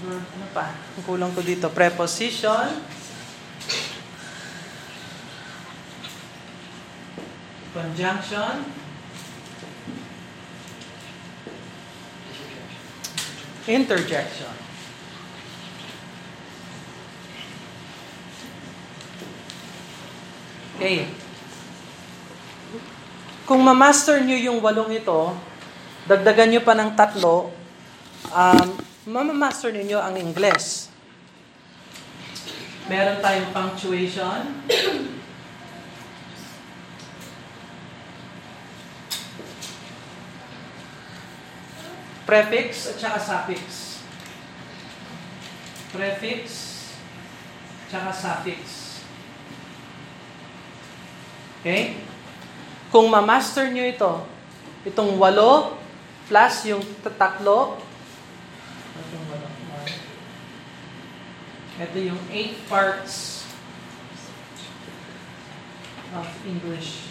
verb, 0.00 0.24
ano 0.24 0.46
pa? 0.56 0.66
Ang 0.96 1.04
kulang 1.04 1.32
ko 1.36 1.40
dito. 1.44 1.68
Preposition. 1.70 2.82
Conjunction. 7.70 8.54
Interjection. 13.70 14.59
Okay. 20.80 21.04
Kung 23.44 23.60
ma-master 23.60 24.24
nyo 24.24 24.32
yung 24.32 24.64
walong 24.64 24.96
ito, 24.96 25.36
dagdagan 26.08 26.56
nyo 26.56 26.64
pa 26.64 26.72
ng 26.72 26.96
tatlo, 26.96 27.52
um, 28.32 28.68
mamamaster 29.04 29.76
ninyo 29.76 30.00
ang 30.00 30.16
Ingles. 30.16 30.88
Meron 32.88 33.20
tayong 33.20 33.52
punctuation. 33.52 34.40
Prefix 42.24 42.88
at 42.88 42.96
saka 42.96 43.20
suffix. 43.20 43.62
Prefix 45.92 46.44
tsaka 47.92 48.16
suffix. 48.16 48.89
Okay? 51.60 52.00
Kung 52.88 53.12
ma-master 53.12 53.68
nyo 53.70 53.84
ito, 53.84 54.12
itong 54.88 55.20
walo 55.20 55.76
plus 56.26 56.66
yung 56.66 56.82
tatlo, 57.04 57.76
Ito 61.80 61.96
yung 61.96 62.20
eight 62.28 62.60
parts 62.68 63.48
of 66.12 66.28
English. 66.44 67.08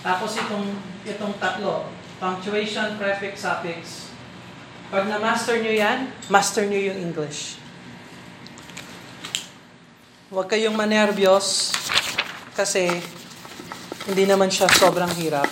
Tapos 0.00 0.40
itong, 0.40 0.72
itong 1.04 1.36
tatlo, 1.36 1.92
punctuation, 2.16 2.96
prefix, 2.96 3.44
suffix. 3.44 4.08
Pag 4.88 5.04
na-master 5.04 5.60
nyo 5.60 5.68
yan, 5.68 6.08
master 6.32 6.64
nyo 6.64 6.80
yung 6.80 7.12
English. 7.12 7.60
Huwag 10.26 10.50
kayong 10.50 10.74
manervyos 10.74 11.70
kasi 12.58 12.90
hindi 14.10 14.26
naman 14.26 14.50
siya 14.50 14.66
sobrang 14.66 15.14
hirap. 15.14 15.46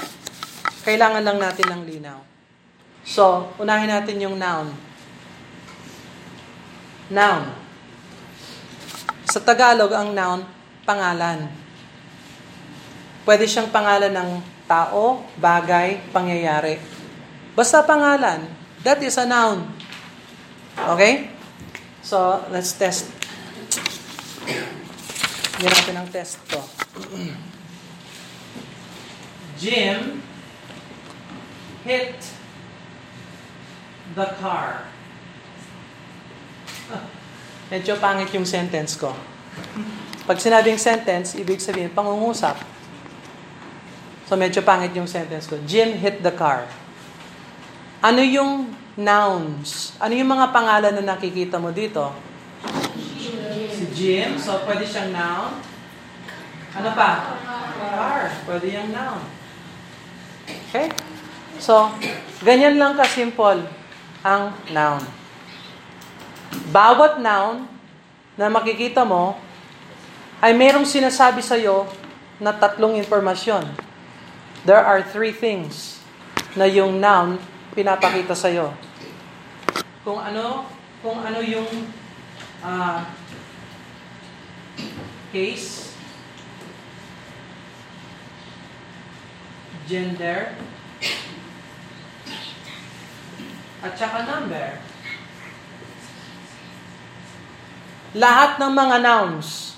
Kailangan 0.82 1.22
lang 1.22 1.38
natin 1.38 1.66
ng 1.70 1.82
linaw. 1.86 2.18
So, 3.06 3.54
unahin 3.62 3.86
natin 3.86 4.18
yung 4.18 4.34
noun. 4.34 4.74
Noun. 7.06 7.54
Sa 9.30 9.38
Tagalog, 9.38 9.94
ang 9.94 10.10
noun, 10.10 10.42
pangalan. 10.82 11.46
Pwede 13.22 13.46
siyang 13.46 13.70
pangalan 13.70 14.10
ng 14.10 14.30
tao, 14.66 15.22
bagay, 15.38 16.02
pangyayari. 16.10 16.82
Basta 17.54 17.78
pangalan. 17.86 18.42
That 18.82 18.98
is 19.06 19.22
a 19.22 19.26
noun. 19.28 19.70
Okay? 20.98 21.30
So, 22.02 22.42
let's 22.50 22.74
test. 22.74 23.14
Yan 25.64 25.70
natin 25.72 25.96
ang 25.96 26.08
test 26.10 26.40
ko. 26.50 26.60
Jim 29.56 30.20
hit 31.86 32.18
the 34.12 34.28
car. 34.40 34.84
Medyo 37.72 37.96
pangit 37.96 38.28
yung 38.36 38.44
sentence 38.44 38.98
ko. 39.00 39.14
Pag 40.24 40.40
sinabing 40.40 40.80
sentence, 40.80 41.36
ibig 41.36 41.60
sabihin 41.60 41.92
pangungusap. 41.92 42.56
So 44.24 44.40
medyo 44.40 44.64
pangit 44.64 44.96
yung 44.96 45.08
sentence 45.08 45.44
ko. 45.44 45.60
Jim 45.68 46.00
hit 46.00 46.24
the 46.24 46.32
car. 46.32 46.64
Ano 48.00 48.24
yung 48.24 48.72
nouns? 48.96 49.92
Ano 50.00 50.16
yung 50.16 50.32
mga 50.32 50.48
pangalan 50.48 50.92
na 50.96 51.14
nakikita 51.14 51.60
mo 51.60 51.72
dito? 51.76 52.08
Jim. 53.94 54.34
So 54.36 54.58
pwede 54.66 54.82
siyang 54.82 55.14
noun. 55.14 55.62
Ano 56.74 56.90
pa? 56.98 57.38
Car. 57.78 58.34
Pwede 58.42 58.66
yung 58.74 58.90
noun. 58.90 59.22
Okay? 60.68 60.90
So, 61.62 61.94
ganyan 62.42 62.76
lang 62.82 62.98
ka-simple 62.98 63.62
ang 64.26 64.50
noun. 64.74 65.06
Bawat 66.74 67.22
noun 67.22 67.70
na 68.34 68.50
makikita 68.50 69.06
mo 69.06 69.38
ay 70.42 70.50
merong 70.50 70.84
sinasabi 70.84 71.40
sa 71.40 71.54
iyo 71.54 71.86
na 72.42 72.50
tatlong 72.50 72.98
impormasyon. 72.98 73.62
There 74.66 74.82
are 74.82 75.06
three 75.06 75.30
things 75.30 76.02
na 76.58 76.66
yung 76.66 76.98
noun 76.98 77.38
pinapakita 77.78 78.34
sa 78.34 78.50
iyo. 78.50 78.74
Kung 80.02 80.18
ano, 80.18 80.66
kung 81.00 81.22
ano 81.22 81.38
yung 81.38 81.70
uh, 82.66 82.98
case, 85.34 85.92
gender, 89.90 90.54
at 93.84 93.92
saka 93.98 94.24
number. 94.24 94.80
Lahat 98.14 98.62
ng 98.62 98.72
mga 98.72 98.96
nouns, 99.02 99.74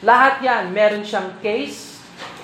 lahat 0.00 0.40
yan, 0.40 0.70
meron 0.70 1.02
siyang 1.02 1.34
case, 1.42 1.98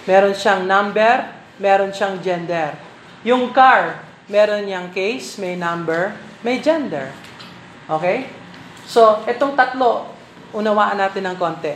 meron 0.05 0.35
siyang 0.35 0.67
number, 0.67 1.31
meron 1.63 1.95
siyang 1.95 2.19
gender. 2.19 2.75
Yung 3.23 3.55
car, 3.55 4.03
meron 4.27 4.67
niyang 4.67 4.91
case, 4.91 5.39
may 5.39 5.55
number, 5.55 6.19
may 6.43 6.59
gender. 6.59 7.15
Okay? 7.87 8.27
So, 8.91 9.23
itong 9.31 9.55
tatlo, 9.55 10.10
unawaan 10.55 10.99
natin 10.99 11.27
ng 11.27 11.37
konti. 11.39 11.75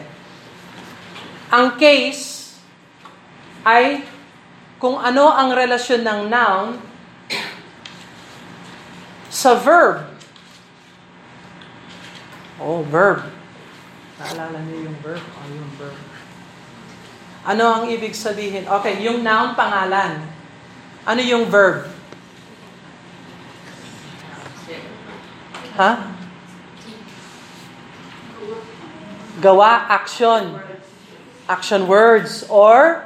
Ang 1.54 1.78
case 1.78 2.54
ay 3.62 4.02
kung 4.82 5.00
ano 5.00 5.32
ang 5.32 5.54
relasyon 5.54 6.02
ng 6.04 6.20
noun 6.28 6.68
sa 9.32 9.56
verb. 9.58 10.04
Oh, 12.62 12.86
verb. 12.86 13.26
Naalala 14.20 14.58
niyo 14.70 14.90
yung 14.90 14.98
verb? 15.02 15.18
Oh, 15.20 15.46
yung 15.50 15.72
verb. 15.74 15.98
Ano 17.44 17.64
ang 17.68 17.84
ibig 17.92 18.16
sabihin? 18.16 18.64
Okay, 18.64 19.04
yung 19.04 19.20
noun, 19.20 19.52
pangalan. 19.52 20.22
Ano 21.04 21.20
yung 21.20 21.50
verb? 21.50 21.90
Ha? 25.74 26.13
Gawa, 29.42 29.90
action. 29.90 30.58
Action 31.44 31.84
words 31.90 32.46
or 32.48 33.04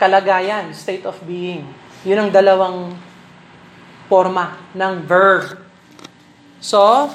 kalagayan, 0.00 0.74
state 0.74 1.06
of 1.06 1.14
being. 1.22 1.68
Yun 2.02 2.26
ang 2.26 2.30
dalawang 2.34 2.98
forma 4.10 4.58
ng 4.74 5.06
verb. 5.06 5.62
So, 6.58 7.10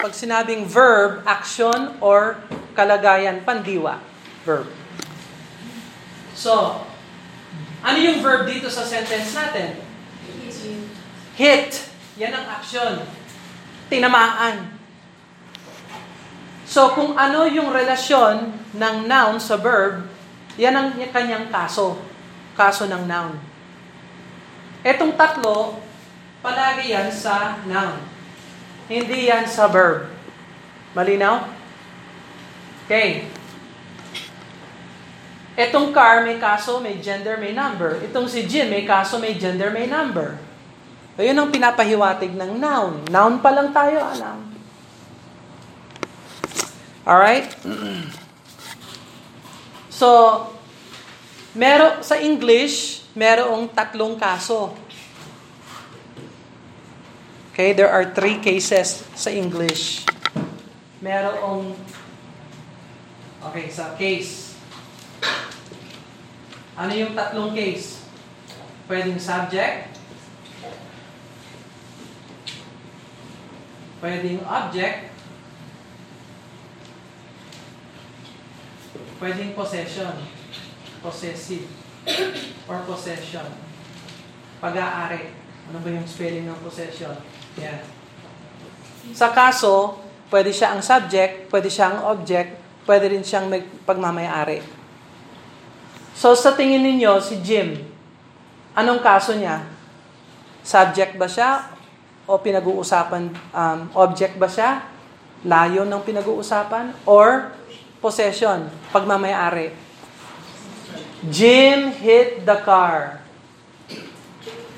pag 0.00 0.12
sinabing 0.16 0.66
verb, 0.66 1.22
action 1.28 2.00
or 2.02 2.40
kalagayan, 2.74 3.44
pandiwa. 3.44 4.00
Verb. 4.42 4.66
So, 6.34 6.82
ano 7.84 7.98
yung 8.00 8.24
verb 8.24 8.48
dito 8.48 8.72
sa 8.72 8.82
sentence 8.82 9.36
natin? 9.36 9.76
Hit. 11.36 11.89
Yan 12.18 12.34
ang 12.34 12.46
action. 12.50 13.06
Tinamaan. 13.86 14.70
So, 16.70 16.94
kung 16.94 17.18
ano 17.18 17.50
yung 17.50 17.74
relasyon 17.74 18.54
ng 18.78 18.96
noun 19.06 19.42
sa 19.42 19.58
verb, 19.58 20.06
yan 20.54 20.74
ang 20.74 20.88
kanyang 21.10 21.50
kaso. 21.50 21.98
Kaso 22.54 22.86
ng 22.86 23.06
noun. 23.06 23.34
Etong 24.86 25.18
tatlo, 25.18 25.82
palagi 26.40 26.94
yan 26.94 27.10
sa 27.10 27.58
noun. 27.66 27.98
Hindi 28.90 29.30
yan 29.30 29.46
sa 29.46 29.70
verb. 29.70 30.10
Malinaw? 30.94 31.46
Okay. 32.86 33.30
Etong 35.54 35.94
car, 35.94 36.26
may 36.26 36.40
kaso, 36.40 36.82
may 36.82 36.98
gender, 36.98 37.38
may 37.38 37.54
number. 37.54 38.00
Itong 38.02 38.26
si 38.26 38.48
Jim, 38.48 38.72
may 38.72 38.82
kaso, 38.82 39.20
may 39.20 39.36
gender, 39.36 39.70
may 39.70 39.86
number. 39.86 40.38
So, 41.14 41.26
yun 41.26 41.38
ang 41.38 41.50
pinapahiwatig 41.50 42.32
ng 42.34 42.58
noun. 42.58 43.06
Noun 43.10 43.42
pa 43.42 43.50
lang 43.50 43.74
tayo, 43.74 43.98
alam. 44.02 44.38
Alright? 47.06 47.50
So, 49.90 50.08
mero, 51.56 52.00
sa 52.00 52.16
English, 52.20 53.04
merong 53.12 53.68
tatlong 53.74 54.14
kaso. 54.16 54.72
Okay, 57.50 57.74
there 57.76 57.90
are 57.90 58.14
three 58.14 58.40
cases 58.40 59.04
sa 59.12 59.28
English. 59.28 60.06
Merong 61.04 61.76
Okay, 63.40 63.72
sa 63.72 63.96
case. 63.96 64.52
Ano 66.76 66.92
yung 66.92 67.16
tatlong 67.16 67.56
case? 67.56 68.04
Pwedeng 68.84 69.16
subject. 69.16 69.89
Pwedeng 74.00 74.40
object. 74.48 75.12
Pwedeng 79.20 79.52
possession. 79.52 80.14
Possessive. 81.04 81.68
Or 82.64 82.80
possession. 82.88 83.44
Pag-aari. 84.64 85.36
Ano 85.68 85.78
ba 85.84 85.88
yung 85.92 86.08
spelling 86.08 86.48
ng 86.48 86.60
possession? 86.64 87.12
Yan. 87.60 87.84
Sa 89.12 89.32
kaso, 89.32 90.00
pwede 90.32 90.52
siya 90.52 90.72
ang 90.72 90.82
subject, 90.82 91.52
pwede 91.52 91.68
siya 91.68 91.92
ang 91.92 91.98
object, 92.16 92.56
pwede 92.88 93.12
rin 93.12 93.24
siyang 93.24 93.52
pagmamayari. 93.84 94.64
So 96.16 96.36
sa 96.36 96.52
tingin 96.56 96.84
ninyo, 96.84 97.16
si 97.20 97.40
Jim, 97.40 97.80
anong 98.76 99.00
kaso 99.00 99.36
niya? 99.36 99.64
Subject 100.60 101.16
ba 101.16 101.24
siya? 101.24 101.79
O 102.30 102.38
pinag-uusapan, 102.38 103.34
um, 103.50 103.80
object 103.98 104.38
ba 104.38 104.46
siya? 104.46 104.86
Layo 105.42 105.82
ng 105.82 105.98
pinag-uusapan? 106.06 106.94
Or 107.10 107.50
possession, 107.98 108.70
pagmamayari? 108.94 109.74
Jim 111.26 111.90
hit 111.90 112.46
the 112.46 112.62
car. 112.62 113.18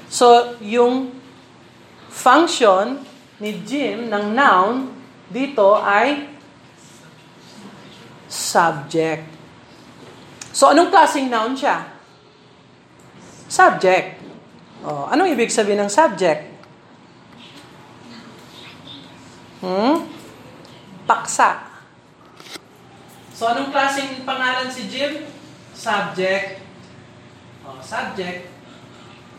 So, 0.09 0.57
yung 0.65 1.13
function 2.09 3.05
ni 3.37 3.61
Jim 3.69 4.09
ng 4.09 4.33
noun 4.33 4.93
dito 5.29 5.77
ay 5.77 6.33
subject. 8.29 9.29
So, 10.53 10.73
anong 10.73 10.89
klaseng 10.93 11.29
noun 11.29 11.53
siya? 11.53 11.85
Subject. 13.49 14.21
Oh, 14.85 15.05
anong 15.13 15.33
ibig 15.33 15.53
sabihin 15.53 15.85
ng 15.85 15.93
subject? 15.93 16.52
Hmm? 19.63 20.11
Paksa. 21.07 21.71
So, 23.31 23.47
anong 23.47 23.71
klaseng 23.71 24.27
pangalan 24.27 24.67
si 24.67 24.91
Jim? 24.91 25.25
Subject. 25.73 26.61
Oh, 27.63 27.79
subject. 27.79 28.51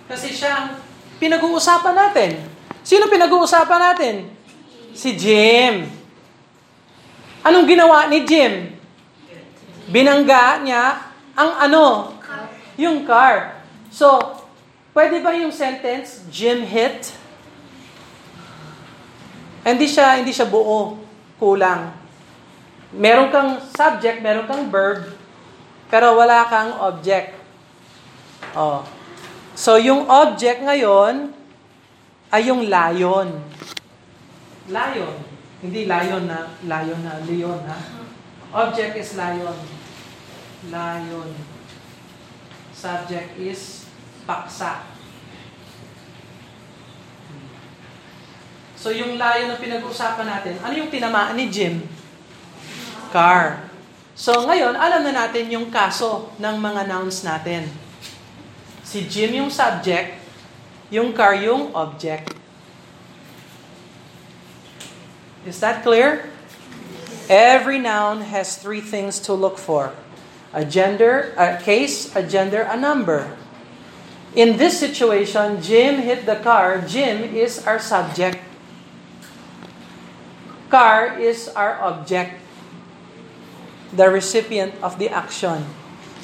Kasi 0.07 0.31
siya 0.31 0.51
ang 0.55 0.67
pinag-uusapan 1.19 1.95
natin. 1.95 2.31
Sino 2.83 3.11
pinag-uusapan 3.11 3.81
natin? 3.91 4.15
Si 4.95 5.15
Jim. 5.19 5.87
Anong 7.43 7.67
ginawa 7.67 8.07
ni 8.07 8.23
Jim? 8.23 8.79
Binangga 9.91 10.63
niya 10.63 11.11
ang 11.35 11.51
ano? 11.69 12.15
Yung 12.79 13.03
car. 13.03 13.59
So, 13.91 14.33
Pwede 14.93 15.25
ba 15.25 15.33
yung 15.33 15.49
sentence, 15.49 16.21
Jim 16.29 16.61
hit? 16.69 17.17
Hindi 19.63 19.87
siya, 19.87 20.19
hindi 20.19 20.35
siya 20.35 20.51
buo. 20.51 20.99
Kulang. 21.39 21.95
Meron 22.93 23.31
kang 23.33 23.57
subject, 23.73 24.21
meron 24.21 24.45
kang 24.45 24.69
verb, 24.69 25.17
pero 25.89 26.13
wala 26.13 26.45
kang 26.45 26.77
object. 26.77 27.33
Oh. 28.53 28.85
So, 29.57 29.81
yung 29.81 30.05
object 30.05 30.61
ngayon 30.61 31.33
ay 32.29 32.51
yung 32.51 32.69
lion. 32.69 33.41
Lion. 34.69 35.15
Hindi 35.63 35.87
lion 35.87 36.27
na, 36.27 36.53
lion 36.67 36.99
na, 37.01 37.23
leon 37.23 37.61
ha. 37.65 37.77
Object 38.53 38.93
is 38.99 39.15
lion. 39.17 39.57
Lion. 40.69 41.29
Subject 42.75 43.33
is 43.39 43.89
paksa. 44.29 44.92
So 48.83 48.91
yung 48.91 49.15
lion 49.15 49.47
na 49.47 49.55
pinag-uusapan 49.55 50.27
natin, 50.27 50.59
ano 50.59 50.75
yung 50.75 50.91
tinamaan 50.91 51.39
ni 51.39 51.47
Jim? 51.47 51.87
Car. 53.15 53.63
So 54.11 54.43
ngayon, 54.43 54.75
alam 54.75 55.07
na 55.07 55.23
natin 55.23 55.47
yung 55.47 55.71
kaso 55.71 56.35
ng 56.35 56.59
mga 56.59 56.91
nouns 56.91 57.23
natin. 57.23 57.71
Si 58.83 59.07
Jim 59.07 59.39
yung 59.39 59.47
subject, 59.47 60.19
yung 60.91 61.15
car 61.15 61.31
yung 61.39 61.71
object. 61.71 62.35
Is 65.47 65.63
that 65.63 65.79
clear? 65.79 66.27
Every 67.31 67.79
noun 67.79 68.35
has 68.35 68.59
three 68.59 68.83
things 68.83 69.15
to 69.23 69.31
look 69.31 69.55
for. 69.55 69.95
A 70.51 70.67
gender, 70.67 71.31
a 71.39 71.55
case, 71.55 72.11
a 72.19 72.19
gender, 72.19 72.67
a 72.67 72.75
number. 72.75 73.31
In 74.35 74.59
this 74.59 74.75
situation, 74.75 75.63
Jim 75.63 76.03
hit 76.03 76.27
the 76.27 76.35
car. 76.43 76.83
Jim 76.83 77.31
is 77.31 77.63
our 77.63 77.79
subject. 77.79 78.43
Car 80.73 81.21
is 81.21 81.53
our 81.53 81.77
object. 81.85 82.41
The 83.93 84.09
recipient 84.09 84.73
of 84.81 84.97
the 84.97 85.13
action. 85.13 85.69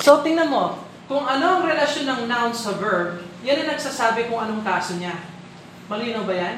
So 0.01 0.25
tingnan 0.25 0.49
mo, 0.49 0.81
kung 1.05 1.21
ano 1.21 1.61
ang 1.61 1.69
relasyon 1.69 2.09
ng 2.09 2.21
noun 2.25 2.57
sa 2.57 2.73
verb, 2.73 3.21
yan 3.45 3.61
ang 3.61 3.77
nagsasabi 3.77 4.25
kung 4.25 4.41
anong 4.41 4.65
kaso 4.65 4.97
niya. 4.97 5.13
Malinaw 5.85 6.25
ba 6.25 6.33
yan? 6.33 6.55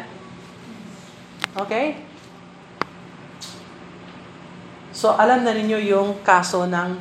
Okay? 1.52 2.00
So, 4.96 5.12
alam 5.12 5.44
na 5.44 5.52
ninyo 5.52 5.84
yung 5.84 6.24
kaso 6.24 6.64
ng 6.64 6.96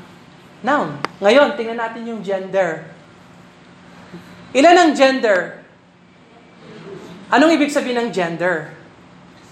noun. 0.67 0.99
Ngayon, 1.23 1.55
tingnan 1.55 1.79
natin 1.79 2.03
yung 2.03 2.23
gender. 2.23 2.91
Ilan 4.51 4.75
ang 4.75 4.93
gender? 4.99 5.63
Anong 7.31 7.55
ibig 7.55 7.71
sabihin 7.71 7.99
ng 7.99 8.11
gender? 8.11 8.80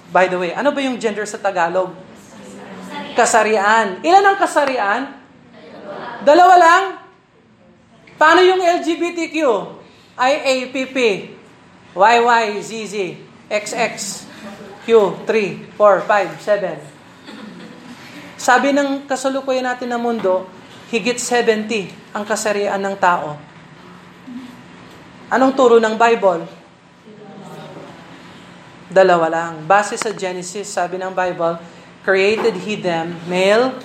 By 0.08 0.26
the 0.32 0.40
way, 0.40 0.56
ano 0.56 0.72
ba 0.72 0.80
yung 0.80 0.96
gender 0.96 1.28
sa 1.28 1.36
Tagalog? 1.36 1.92
Kasarian. 3.12 4.00
Ilan 4.00 4.24
ang 4.24 4.38
kasarian? 4.40 5.02
Dalawa 6.24 6.54
lang? 6.56 6.84
Paano 8.16 8.40
yung 8.40 8.58
LGBTQ? 8.58 9.36
IAPP, 10.18 10.96
YY, 11.94 12.44
ZZ, 12.58 12.94
XX, 13.46 13.94
Q, 14.82 14.88
3, 15.22 15.76
4, 15.78 15.78
5, 15.78 16.82
7. 18.34 18.38
Sabi 18.38 18.74
ng 18.74 19.06
kasalukuyan 19.06 19.68
natin 19.68 19.92
na 19.92 20.00
mundo, 20.00 20.48
higit 20.90 21.20
70 21.20 22.16
ang 22.16 22.24
kasarian 22.24 22.80
ng 22.80 22.96
tao. 22.98 23.38
Anong 25.28 25.52
turo 25.52 25.76
ng 25.76 25.94
Bible? 25.94 26.57
Dalawa 28.88 29.28
lang. 29.28 29.52
Base 29.68 30.00
sa 30.00 30.16
Genesis, 30.16 30.64
sabi 30.64 30.96
ng 30.96 31.12
Bible, 31.12 31.60
created 32.08 32.56
He 32.64 32.80
them, 32.80 33.20
male 33.28 33.76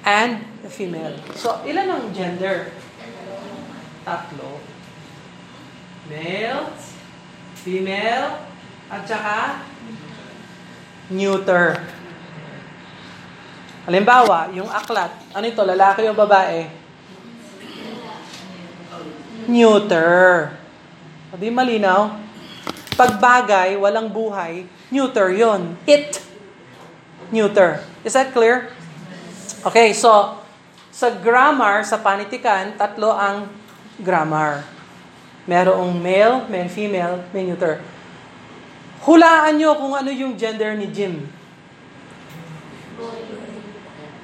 and 0.00 0.40
female. 0.72 1.12
So, 1.36 1.60
ilan 1.68 1.92
ang 1.92 2.04
gender? 2.16 2.72
Tatlo. 4.00 4.64
Male, 6.08 6.72
female, 7.60 8.48
at 8.88 9.02
saka 9.04 9.60
neuter. 11.10 11.82
Halimbawa, 13.86 14.50
yung 14.56 14.66
aklat, 14.66 15.14
ano 15.30 15.44
ito, 15.46 15.62
lalaki 15.62 16.08
o 16.10 16.16
babae? 16.16 16.66
Neuter. 19.46 20.50
Di 21.36 21.52
malinaw? 21.52 22.25
Pag 22.96 23.20
bagay, 23.20 23.76
walang 23.76 24.08
buhay, 24.08 24.64
neuter 24.88 25.28
yon. 25.28 25.76
It. 25.84 26.16
Neuter. 27.28 27.84
Is 28.00 28.16
that 28.16 28.32
clear? 28.32 28.72
Okay, 29.60 29.92
so, 29.92 30.40
sa 30.88 31.12
grammar, 31.12 31.84
sa 31.84 32.00
panitikan, 32.00 32.72
tatlo 32.80 33.12
ang 33.12 33.52
grammar. 34.00 34.64
Merong 35.44 35.92
male, 35.92 36.48
may 36.48 36.72
female, 36.72 37.20
may 37.36 37.44
neuter. 37.44 37.84
Hulaan 39.04 39.60
nyo 39.60 39.76
kung 39.76 39.92
ano 39.92 40.08
yung 40.08 40.32
gender 40.40 40.72
ni 40.72 40.88
Jim. 40.88 41.28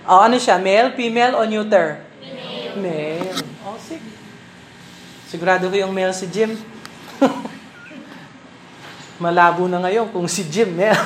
O, 0.09 0.13
ano 0.17 0.41
siya? 0.41 0.57
Male, 0.57 0.97
female, 0.97 1.37
o 1.37 1.45
neuter? 1.45 2.01
Male. 2.25 2.73
Male. 2.81 3.37
O, 3.69 3.77
sige. 3.77 4.17
Sigurado 5.29 5.69
ko 5.69 5.77
yung 5.77 5.93
male 5.93 6.17
si 6.17 6.25
Jim. 6.33 6.57
Malabo 9.23 9.71
na 9.71 9.79
ngayon 9.79 10.11
kung 10.11 10.27
si 10.27 10.51
Jim 10.51 10.75
male. 10.75 10.99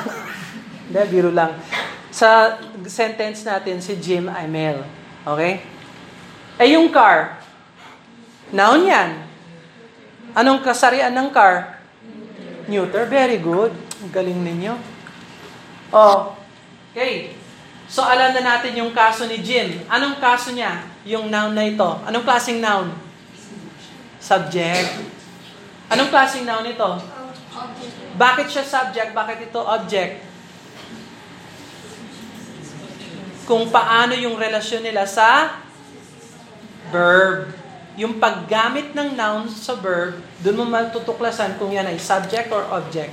Hindi, 0.88 1.00
biro 1.12 1.28
lang. 1.28 1.52
Sa 2.08 2.56
sentence 2.88 3.44
natin, 3.44 3.84
si 3.84 3.92
Jim 4.00 4.32
ay 4.32 4.48
male. 4.48 4.80
Okay? 5.28 5.60
Eh, 6.56 6.72
yung 6.72 6.88
car. 6.88 7.44
Noun 8.56 8.88
yan. 8.88 9.20
Anong 10.32 10.64
kasarian 10.64 11.12
ng 11.12 11.28
car? 11.28 11.76
Neuter. 12.64 13.04
Very 13.04 13.36
good. 13.36 13.76
Galing 14.08 14.40
ninyo. 14.40 14.96
Oh, 15.92 16.32
okay. 16.92 17.36
So 17.86 18.02
alam 18.02 18.34
na 18.34 18.42
natin 18.42 18.74
yung 18.74 18.90
kaso 18.90 19.30
ni 19.30 19.38
Jim. 19.44 19.84
Anong 19.86 20.18
kaso 20.18 20.50
niya? 20.50 20.82
Yung 21.06 21.30
noun 21.30 21.54
na 21.54 21.68
ito. 21.68 21.86
Anong 22.02 22.26
klaseng 22.26 22.58
noun? 22.58 22.90
Subject. 24.18 25.06
Anong 25.86 26.10
klaseng 26.10 26.42
noun 26.42 26.66
ito? 26.66 26.90
Bakit 28.16 28.46
siya 28.48 28.64
subject? 28.64 29.12
Bakit 29.12 29.52
ito 29.52 29.60
object? 29.60 30.24
Kung 33.44 33.68
paano 33.68 34.16
yung 34.16 34.40
relasyon 34.40 34.82
nila 34.82 35.04
sa 35.04 35.60
verb. 36.90 37.52
Yung 37.96 38.20
paggamit 38.20 38.92
ng 38.92 39.16
noun 39.16 39.48
sa 39.48 39.72
verb, 39.72 40.20
doon 40.44 40.56
mo 40.60 40.64
matutuklasan 40.68 41.56
kung 41.56 41.72
yan 41.72 41.88
ay 41.88 41.96
subject 41.96 42.52
or 42.52 42.60
object. 42.68 43.12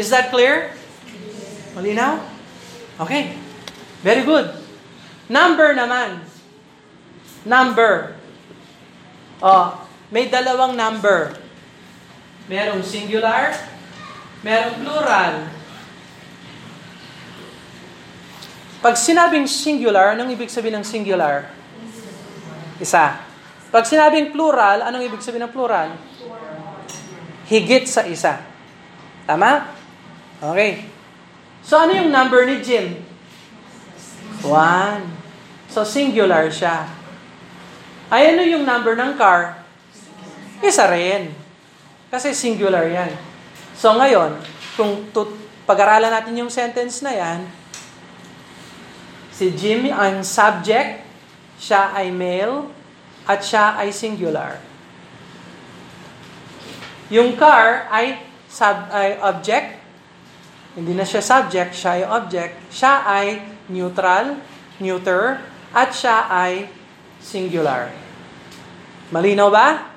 Is 0.00 0.08
that 0.08 0.32
clear? 0.32 0.72
Malinaw? 1.76 2.24
Okay. 2.96 3.36
Very 4.00 4.24
good. 4.24 4.48
Number 5.28 5.76
naman. 5.76 6.24
Number. 7.44 8.16
Oh, 9.44 9.76
may 10.08 10.28
dalawang 10.32 10.72
number. 10.72 11.36
Merong 12.50 12.82
singular, 12.82 13.54
merong 14.42 14.82
plural. 14.82 15.34
Pag 18.82 18.98
sinabing 18.98 19.46
singular, 19.46 20.18
anong 20.18 20.34
ibig 20.34 20.50
sabihin 20.50 20.82
ng 20.82 20.86
singular? 20.88 21.46
Isa. 22.82 23.22
Pag 23.70 23.86
sinabing 23.86 24.34
plural, 24.34 24.82
anong 24.82 25.06
ibig 25.06 25.22
sabihin 25.22 25.46
ng 25.46 25.54
plural? 25.54 25.94
Higit 27.46 27.86
sa 27.86 28.02
isa. 28.10 28.42
Tama? 29.30 29.70
Okay. 30.42 30.90
So 31.62 31.78
ano 31.78 31.94
yung 31.94 32.10
number 32.10 32.50
ni 32.50 32.58
Jim? 32.66 32.98
One. 34.42 35.06
So 35.70 35.86
singular 35.86 36.50
siya. 36.50 36.90
Ay 38.10 38.34
ano 38.34 38.42
yung 38.42 38.66
number 38.66 38.98
ng 38.98 39.14
car? 39.14 39.62
Isa 40.66 40.90
rin. 40.90 41.39
Kasi 42.10 42.34
singular 42.34 42.90
yan. 42.90 43.14
So 43.78 43.94
ngayon, 43.94 44.34
kung 44.74 45.08
tut- 45.14 45.38
pag-aralan 45.64 46.10
natin 46.10 46.34
yung 46.34 46.50
sentence 46.50 46.98
na 47.06 47.14
yan, 47.14 47.46
si 49.30 49.54
Jim 49.54 49.86
ang 49.94 50.26
subject, 50.26 51.06
siya 51.62 51.94
ay 51.94 52.10
male, 52.10 52.66
at 53.30 53.46
siya 53.46 53.78
ay 53.78 53.94
singular. 53.94 54.58
Yung 57.14 57.38
car 57.38 57.86
ay 57.90 58.18
sub 58.50 58.90
ay 58.90 59.18
object, 59.22 59.78
hindi 60.74 60.94
na 60.94 61.06
siya 61.06 61.22
subject, 61.22 61.74
siya 61.74 61.90
ay 61.98 62.02
object. 62.06 62.54
Siya 62.70 62.94
ay 63.02 63.26
neutral, 63.70 64.38
neuter, 64.78 65.42
at 65.70 65.90
siya 65.90 66.26
ay 66.30 66.70
singular. 67.18 67.90
Malinaw 69.10 69.50
ba? 69.50 69.89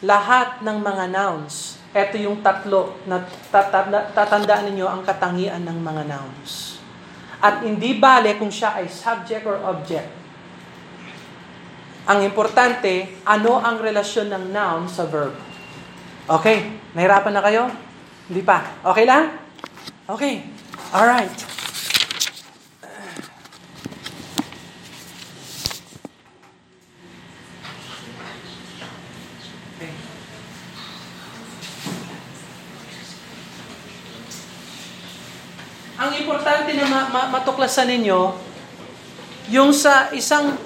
Lahat 0.00 0.64
ng 0.64 0.78
mga 0.80 1.04
nouns. 1.12 1.76
Ito 1.90 2.16
yung 2.16 2.40
tatlo 2.40 2.96
na 3.04 3.20
tatandaan 4.14 4.70
ninyo 4.70 4.86
ang 4.86 5.02
katangian 5.02 5.66
ng 5.66 5.78
mga 5.82 6.02
nouns. 6.08 6.78
At 7.40 7.64
hindi 7.64 7.96
bale 7.96 8.36
kung 8.36 8.52
siya 8.52 8.78
ay 8.78 8.86
subject 8.86 9.44
or 9.48 9.58
object. 9.64 10.08
Ang 12.08 12.24
importante, 12.24 13.20
ano 13.26 13.60
ang 13.60 13.80
relasyon 13.80 14.32
ng 14.32 14.44
noun 14.54 14.84
sa 14.88 15.04
verb. 15.04 15.36
Okay, 16.30 16.78
nahirapan 16.96 17.34
na 17.34 17.42
kayo? 17.44 17.64
Hindi 18.30 18.42
pa. 18.46 18.82
Okay 18.86 19.04
lang? 19.04 19.34
Okay. 20.06 20.46
All 20.94 21.06
right. 21.06 21.50
Ang 36.00 36.16
importante 36.16 36.72
na 36.80 37.12
ma- 37.60 37.68
ma- 37.68 37.68
matuklasan 37.68 37.92
ninyo, 37.92 38.20
yung 39.52 39.76
sa 39.76 40.08
isang 40.16 40.56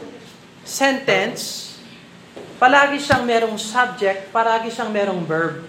sentence, 0.63 1.75
palagi 2.63 3.03
siyang 3.03 3.27
merong 3.27 3.59
subject, 3.59 4.31
palagi 4.31 4.71
siyang 4.71 4.95
merong 4.95 5.27
verb. 5.27 5.67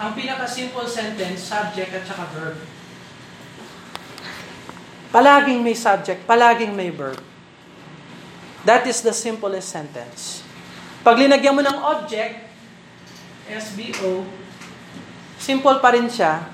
Ang 0.00 0.16
pinaka-simple 0.16 0.88
sentence, 0.88 1.44
subject 1.44 1.92
at 1.92 2.08
saka 2.08 2.24
verb. 2.32 2.56
Palaging 5.12 5.60
may 5.60 5.76
subject, 5.76 6.24
palaging 6.24 6.72
may 6.72 6.88
verb. 6.88 7.20
That 8.64 8.88
is 8.88 9.04
the 9.04 9.12
simplest 9.12 9.68
sentence. 9.68 10.40
Pag 11.04 11.20
linagyan 11.20 11.52
mo 11.52 11.60
ng 11.60 11.76
object, 11.76 12.48
SBO, 13.52 14.24
simple 15.36 15.76
pa 15.84 15.92
rin 15.92 16.08
siya, 16.08 16.48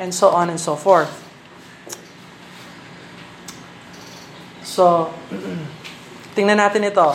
and 0.00 0.16
so 0.16 0.32
on 0.32 0.48
and 0.48 0.60
so 0.60 0.78
forth. 0.78 1.23
So, 4.74 5.06
tingnan 6.34 6.58
natin 6.58 6.82
ito. 6.82 7.14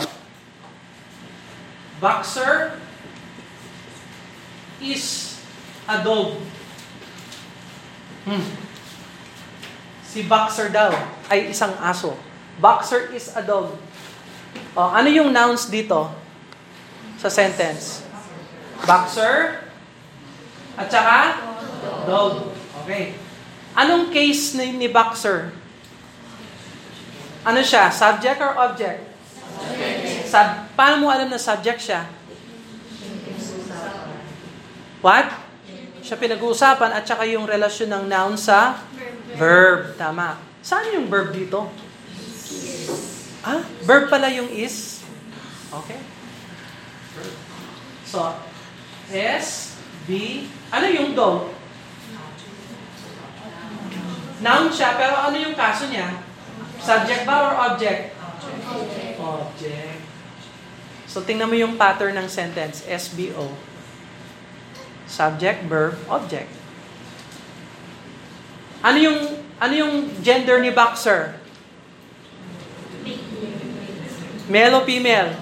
Boxer 2.00 2.80
is 4.80 5.36
a 5.84 6.00
dog. 6.00 6.40
Hmm. 8.24 8.48
Si 10.08 10.24
Boxer 10.24 10.72
daw 10.72 10.88
ay 11.28 11.52
isang 11.52 11.76
aso. 11.84 12.16
Boxer 12.56 13.12
is 13.12 13.28
a 13.36 13.44
dog. 13.44 13.76
Oh, 14.72 14.88
ano 14.88 15.12
yung 15.12 15.28
nouns 15.28 15.68
dito 15.68 16.08
sa 17.20 17.28
sentence? 17.28 18.00
Boxer 18.88 19.68
at 20.80 20.88
saka 20.88 21.44
dog. 22.08 22.56
Okay. 22.88 23.12
Anong 23.76 24.08
case 24.08 24.56
ni, 24.56 24.80
ni 24.80 24.88
boxer? 24.88 25.59
Ano 27.40 27.60
siya? 27.64 27.88
Subject 27.88 28.38
or 28.44 28.52
object? 28.68 29.00
Sub, 30.28 30.48
paano 30.76 31.04
mo 31.04 31.06
alam 31.08 31.32
na 31.32 31.40
subject 31.40 31.80
siya? 31.80 32.04
What? 35.00 35.32
Siya 36.04 36.20
pinag-uusapan 36.20 36.92
at 36.92 37.08
saka 37.08 37.24
yung 37.24 37.48
relasyon 37.48 37.88
ng 37.88 38.04
noun 38.12 38.36
sa 38.36 38.84
verb. 39.40 39.96
Tama. 39.96 40.36
Saan 40.60 40.92
yung 40.92 41.08
verb 41.08 41.32
dito? 41.32 41.72
Ah, 43.40 43.64
verb 43.88 44.12
pala 44.12 44.28
yung 44.28 44.52
is? 44.52 45.00
Okay. 45.72 45.96
So, 48.04 48.36
S, 49.08 49.80
B, 50.04 50.44
ano 50.68 50.86
yung 50.92 51.16
dog? 51.16 51.56
Noun 54.44 54.68
siya, 54.68 54.96
pero 55.00 55.16
ano 55.16 55.36
yung 55.40 55.56
kaso 55.56 55.88
niya? 55.88 56.29
Subject 56.80 57.22
ba 57.28 57.36
or 57.44 57.52
object? 57.70 58.16
Object. 58.16 59.20
Object. 59.20 60.00
So, 61.10 61.20
tingnan 61.26 61.50
mo 61.50 61.56
yung 61.58 61.74
pattern 61.74 62.16
ng 62.16 62.30
sentence, 62.30 62.86
SBO. 62.86 63.50
Subject, 65.10 65.66
verb, 65.66 65.98
object. 66.06 66.48
Ano 68.80 68.96
yung 68.96 69.18
ano 69.60 69.74
yung 69.76 69.94
gender 70.24 70.56
ni 70.64 70.72
boxer? 70.72 71.36
Male 74.48 74.74
o 74.74 74.80
female? 74.88 75.36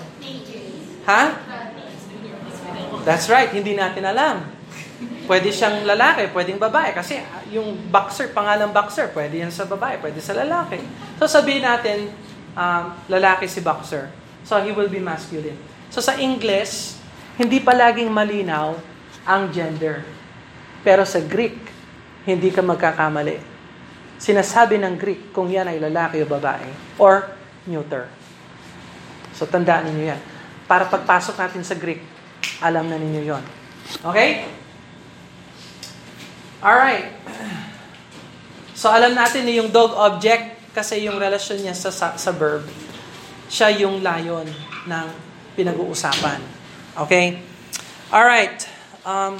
Ha? 1.06 1.22
That's 3.06 3.30
right, 3.30 3.48
hindi 3.54 3.78
natin 3.78 4.04
alam. 4.04 4.57
Pwede 5.28 5.52
siyang 5.52 5.84
lalaki, 5.84 6.32
pwedeng 6.32 6.56
babae. 6.56 6.96
Kasi 6.96 7.20
yung 7.52 7.76
boxer, 7.92 8.32
pangalang 8.32 8.72
boxer, 8.72 9.12
pwede 9.12 9.44
yan 9.44 9.52
sa 9.52 9.68
babae, 9.68 10.00
pwede 10.00 10.24
sa 10.24 10.32
lalaki. 10.32 10.80
So 11.20 11.28
sabihin 11.28 11.68
natin, 11.68 12.08
um, 12.56 12.96
lalaki 13.12 13.44
si 13.44 13.60
boxer. 13.60 14.08
So 14.48 14.56
he 14.64 14.72
will 14.72 14.88
be 14.88 15.04
masculine. 15.04 15.60
So 15.92 16.00
sa 16.00 16.16
English, 16.16 16.96
hindi 17.36 17.60
palaging 17.60 18.08
malinaw 18.08 18.72
ang 19.28 19.52
gender. 19.52 20.00
Pero 20.80 21.04
sa 21.04 21.20
Greek, 21.20 21.60
hindi 22.24 22.48
ka 22.48 22.64
magkakamali. 22.64 23.36
Sinasabi 24.16 24.80
ng 24.80 24.96
Greek 24.96 25.36
kung 25.36 25.52
yan 25.52 25.68
ay 25.68 25.76
lalaki 25.76 26.24
o 26.24 26.26
babae 26.26 26.96
or 26.96 27.28
neuter. 27.68 28.08
So 29.36 29.44
tandaan 29.44 29.92
ninyo 29.92 30.04
yan. 30.08 30.20
Para 30.64 30.88
pagpasok 30.88 31.36
natin 31.36 31.62
sa 31.62 31.76
Greek, 31.76 32.00
alam 32.64 32.88
na 32.88 32.96
ninyo 32.96 33.22
yon. 33.22 33.44
Okay? 34.02 34.48
Alright. 36.58 37.14
So 38.74 38.90
alam 38.90 39.14
natin 39.14 39.46
na 39.46 39.54
yung 39.54 39.70
dog 39.70 39.94
object 39.94 40.58
kasi 40.74 41.06
yung 41.06 41.18
relasyon 41.18 41.62
niya 41.62 41.74
sa, 41.74 41.90
sa, 41.94 42.18
sa 42.18 42.30
verb, 42.34 42.66
siya 43.46 43.70
yung 43.74 44.02
layon 44.02 44.46
ng 44.86 45.06
pinag-uusapan. 45.54 46.42
Okay? 46.98 47.42
Alright. 48.10 48.66
Um, 49.06 49.38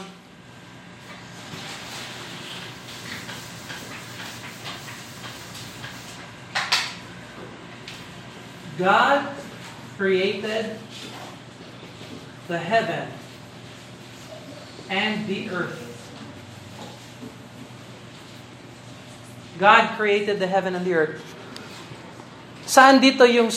God 8.78 9.26
created 9.98 10.78
the 12.46 12.58
heaven 12.58 13.10
and 14.86 15.26
the 15.26 15.50
earth. 15.50 15.87
God 19.58 19.98
created 19.98 20.38
the 20.38 20.46
heaven 20.46 20.78
and 20.78 20.86
the 20.86 20.94
earth. 20.94 21.18
Saan 22.62 23.02
dito 23.02 23.26
yung 23.26 23.50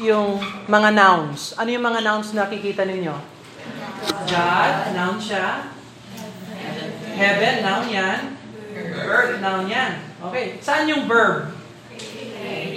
yung 0.00 0.40
mga 0.70 0.90
nouns? 0.96 1.52
Ano 1.60 1.68
yung 1.68 1.84
mga 1.84 2.00
nouns 2.00 2.32
na 2.32 2.48
nakikita 2.48 2.88
ninyo? 2.88 3.12
God, 4.32 4.74
noun 4.96 5.18
siya. 5.20 5.68
Heaven, 7.12 7.54
noun 7.60 7.86
yan. 7.92 8.20
Earth, 8.96 9.36
noun 9.44 9.66
yan. 9.68 9.92
Okay. 10.30 10.56
Saan 10.64 10.88
yung 10.88 11.04
verb? 11.04 11.52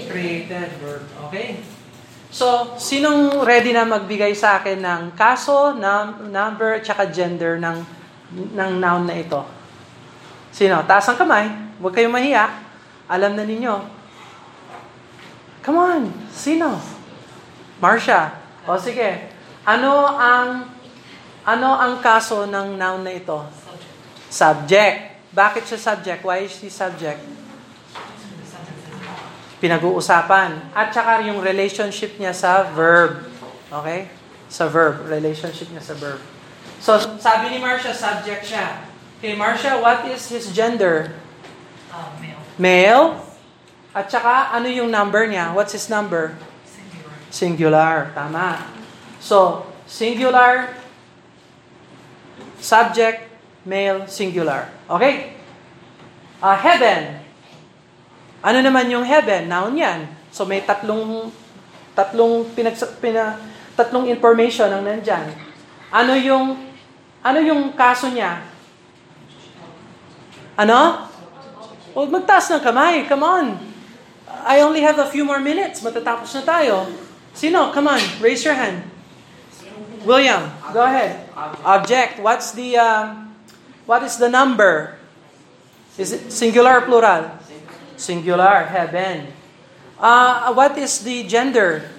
Created 0.09 0.69
verb. 0.83 1.05
Okay. 1.29 1.61
So, 2.35 2.75
sinong 2.75 3.47
ready 3.47 3.71
na 3.71 3.87
magbigay 3.87 4.35
sa 4.35 4.59
akin 4.59 4.83
ng 4.83 5.01
kaso, 5.15 5.71
num- 5.71 6.27
number, 6.33 6.83
tsaka 6.83 7.07
gender 7.07 7.55
ng, 7.55 7.79
ng 8.51 8.71
noun 8.75 9.07
na 9.07 9.15
ito? 9.15 9.39
Sino? 10.51 10.83
Taas 10.83 11.07
ang 11.07 11.15
kamay. 11.15 11.47
Huwag 11.79 11.95
kayong 11.95 12.11
mahiya. 12.11 12.64
Alam 13.05 13.37
na 13.37 13.45
ninyo. 13.45 13.75
Come 15.65 15.77
on. 15.77 16.03
Sino? 16.33 16.77
Marcia. 17.81 18.37
O 18.65 18.77
sige. 18.77 19.29
Ano 19.65 20.05
ang 20.05 20.69
ano 21.45 21.69
ang 21.77 22.01
kaso 22.01 22.49
ng 22.49 22.77
noun 22.77 23.05
na 23.05 23.13
ito? 23.13 23.37
Subject. 24.29 25.29
Bakit 25.29 25.63
siya 25.69 25.79
subject? 25.93 26.21
Why 26.25 26.45
is 26.45 26.53
she 26.53 26.69
subject? 26.73 27.21
Pinag-uusapan. 29.61 30.73
At 30.73 30.93
saka 30.93 31.21
yung 31.25 31.41
relationship 31.41 32.17
niya 32.17 32.33
sa 32.33 32.65
verb. 32.73 33.25
Okay? 33.69 34.09
Sa 34.49 34.65
verb. 34.69 35.05
Relationship 35.09 35.69
niya 35.69 35.81
sa 35.81 35.93
verb. 35.97 36.21
So, 36.81 36.97
sabi 37.17 37.49
ni 37.49 37.57
Marcia, 37.57 37.93
subject 37.93 38.45
siya. 38.45 38.85
Okay, 39.17 39.33
Marcia, 39.33 39.79
what 39.81 40.05
is 40.05 40.29
his 40.29 40.53
gender? 40.53 41.17
Uh, 41.89 42.13
male. 42.21 42.34
Male. 42.55 43.19
At 43.95 44.11
saka, 44.11 44.51
ano 44.51 44.67
yung 44.67 44.91
number 44.91 45.27
niya? 45.27 45.55
What's 45.55 45.71
his 45.71 45.87
number? 45.87 46.35
Singular. 47.31 48.11
Tama. 48.11 48.63
So, 49.23 49.67
singular, 49.87 50.75
subject, 52.59 53.27
male, 53.63 54.07
singular. 54.07 54.67
Okay? 54.87 55.35
Uh, 56.43 56.57
heaven. 56.59 57.23
Ano 58.43 58.59
naman 58.61 58.91
yung 58.91 59.07
heaven? 59.07 59.47
Noun 59.47 59.79
yan. 59.79 60.11
So, 60.29 60.43
may 60.43 60.61
tatlong 60.61 61.31
tatlong 61.95 62.43
pinag, 62.51 62.75
pina, 62.99 63.39
tatlong 63.79 64.11
information 64.11 64.67
ang 64.67 64.83
nandyan. 64.83 65.31
Ano 65.89 66.13
yung 66.19 66.59
ano 67.23 67.39
yung 67.41 67.73
kaso 67.73 68.11
niya? 68.11 68.43
Ano? 70.59 71.09
O 71.95 72.03
magtaas 72.05 72.51
ng 72.51 72.59
kamay. 72.59 73.07
Come 73.07 73.23
on. 73.23 73.45
I 74.45 74.59
only 74.59 74.83
have 74.83 74.99
a 74.99 75.07
few 75.07 75.23
more 75.23 75.39
minutes. 75.39 75.79
Matatapos 75.79 76.35
na 76.35 76.43
tayo. 76.43 76.91
Sino? 77.31 77.71
Come 77.71 77.87
on. 77.87 78.03
Raise 78.19 78.43
your 78.43 78.53
hand. 78.53 78.83
William, 80.05 80.53
go 80.69 80.85
ahead. 80.85 81.25
Object. 81.65 82.21
What's 82.21 82.53
the 82.53 82.77
um, 82.77 83.33
what 83.89 84.05
is 84.05 84.21
the 84.21 84.29
number? 84.29 85.01
Is 85.97 86.13
it 86.13 86.29
singular 86.29 86.77
or 86.77 86.83
plural? 86.85 87.31
Singular. 87.97 88.69
Heaven. 88.69 89.33
Uh, 89.97 90.53
what 90.53 90.77
is 90.77 91.01
the 91.01 91.25
gender? 91.25 91.89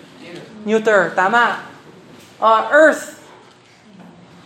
Neuter. 0.63 1.11
Tama. 1.17 1.67
Uh, 2.39 2.69
earth. 2.71 3.19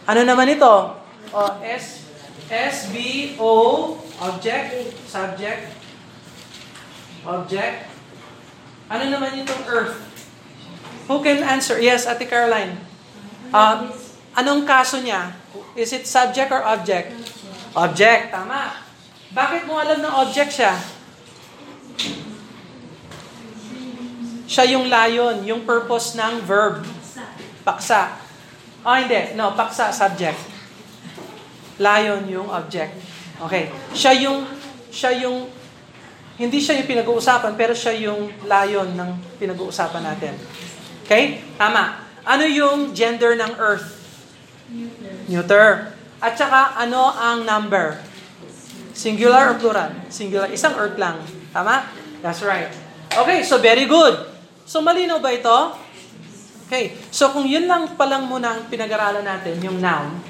Ano 0.09 0.25
naman 0.25 0.57
ito? 0.57 0.97
Uh, 1.35 1.53
S 1.61 2.07
S 2.49 2.89
B 2.89 3.37
O 3.37 3.99
object 4.21 4.93
subject 5.09 5.81
object. 7.25 7.89
Ano 8.91 9.05
naman 9.07 9.39
itong 9.45 9.65
earth? 9.69 9.97
Who 11.07 11.23
can 11.23 11.43
answer? 11.43 11.79
Yes, 11.79 12.07
Ate 12.07 12.27
Caroline. 12.27 12.79
Uh, 13.51 13.91
anong 14.35 14.67
kaso 14.67 15.03
niya? 15.03 15.35
Is 15.75 15.91
it 15.95 16.07
subject 16.07 16.51
or 16.51 16.63
object? 16.63 17.15
Object, 17.75 18.35
tama. 18.35 18.75
Bakit 19.31 19.67
mo 19.67 19.79
alam 19.79 20.03
na 20.03 20.11
object 20.23 20.59
siya? 20.59 20.75
Siya 24.51 24.65
yung 24.75 24.91
layon, 24.91 25.47
yung 25.47 25.63
purpose 25.63 26.19
ng 26.19 26.43
verb. 26.43 26.83
Paksa. 27.63 28.19
Oh, 28.83 28.97
hindi. 28.99 29.39
No, 29.39 29.55
paksa, 29.55 29.95
subject. 29.95 30.39
Lion 31.79 32.27
yung 32.27 32.51
object. 32.51 32.99
Okay. 33.41 33.73
Siya 33.97 34.13
yung, 34.21 34.45
siya 34.93 35.13
yung, 35.25 35.49
hindi 36.37 36.59
siya 36.61 36.81
yung 36.81 36.89
pinag-uusapan, 36.89 37.53
pero 37.57 37.73
siya 37.73 37.97
yung 37.97 38.33
lion 38.45 38.97
ng 38.97 39.11
pinag-uusapan 39.41 40.03
natin. 40.05 40.35
Okay? 41.05 41.41
Tama. 41.57 42.05
Ano 42.25 42.45
yung 42.45 42.93
gender 42.93 43.37
ng 43.37 43.57
earth? 43.57 43.97
Neuter. 45.27 45.97
At 46.21 46.37
saka, 46.37 46.77
ano 46.77 47.11
ang 47.17 47.49
number? 47.49 47.97
Singular 48.93 49.53
or 49.53 49.57
plural? 49.57 49.91
Singular. 50.13 50.53
Isang 50.53 50.77
earth 50.77 51.01
lang. 51.01 51.25
Tama? 51.57 51.89
That's 52.21 52.45
right. 52.45 52.69
Okay, 53.11 53.43
so 53.43 53.57
very 53.59 53.89
good. 53.89 54.29
So 54.69 54.85
malinaw 54.85 55.19
ba 55.19 55.35
ito? 55.35 55.59
Okay, 56.71 56.95
so 57.11 57.35
kung 57.35 57.43
yun 57.49 57.67
lang 57.67 57.99
palang 57.99 58.31
muna 58.31 58.55
ang 58.55 58.71
pinag-aralan 58.71 59.27
natin, 59.27 59.59
yung 59.59 59.83
noun, 59.83 60.23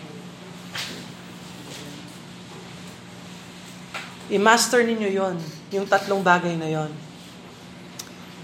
i-master 4.30 4.86
ninyo 4.86 5.10
yon 5.10 5.36
yung 5.74 5.86
tatlong 5.90 6.22
bagay 6.22 6.54
na 6.54 6.70
yon. 6.70 6.90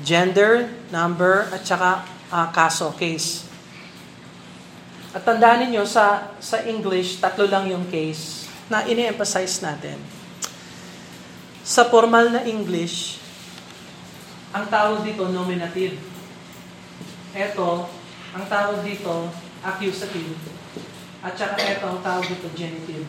Gender, 0.02 0.68
number, 0.92 1.48
at 1.54 1.64
saka 1.64 2.04
uh, 2.28 2.48
kaso, 2.52 2.92
case. 2.98 3.46
At 5.16 5.24
tandaan 5.24 5.64
ninyo, 5.64 5.86
sa, 5.88 6.36
sa 6.42 6.60
English, 6.66 7.22
tatlo 7.22 7.48
lang 7.48 7.70
yung 7.72 7.88
case 7.88 8.44
na 8.68 8.84
ini-emphasize 8.84 9.64
natin. 9.64 9.96
Sa 11.64 11.88
formal 11.88 12.28
na 12.28 12.44
English, 12.44 13.22
ang 14.52 14.68
tawag 14.68 15.06
dito 15.06 15.24
nominative. 15.32 15.96
Ito, 17.32 17.88
ang 18.36 18.44
tawag 18.46 18.84
dito 18.84 19.32
accusative. 19.64 20.36
At 21.24 21.34
saka 21.34 21.58
ito, 21.58 21.86
ang 21.88 22.00
tawag 22.04 22.26
dito 22.28 22.46
genitive. 22.52 23.08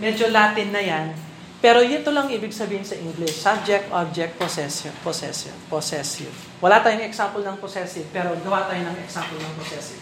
Medyo 0.00 0.32
Latin 0.32 0.72
na 0.72 0.80
yan. 0.80 1.12
Pero 1.60 1.84
ito 1.84 2.08
lang 2.08 2.32
ibig 2.32 2.56
sabihin 2.56 2.80
sa 2.80 2.96
English. 2.96 3.36
Subject, 3.36 3.92
object, 3.92 4.32
possession, 4.40 4.96
possession, 5.04 5.52
possessive. 5.68 6.32
Wala 6.64 6.80
tayong 6.80 7.04
example 7.04 7.44
ng 7.44 7.60
possessive, 7.60 8.08
pero 8.08 8.32
gawa 8.40 8.64
tayo 8.64 8.80
ng 8.88 8.96
example 9.04 9.36
ng 9.36 9.54
possessive. 9.60 10.00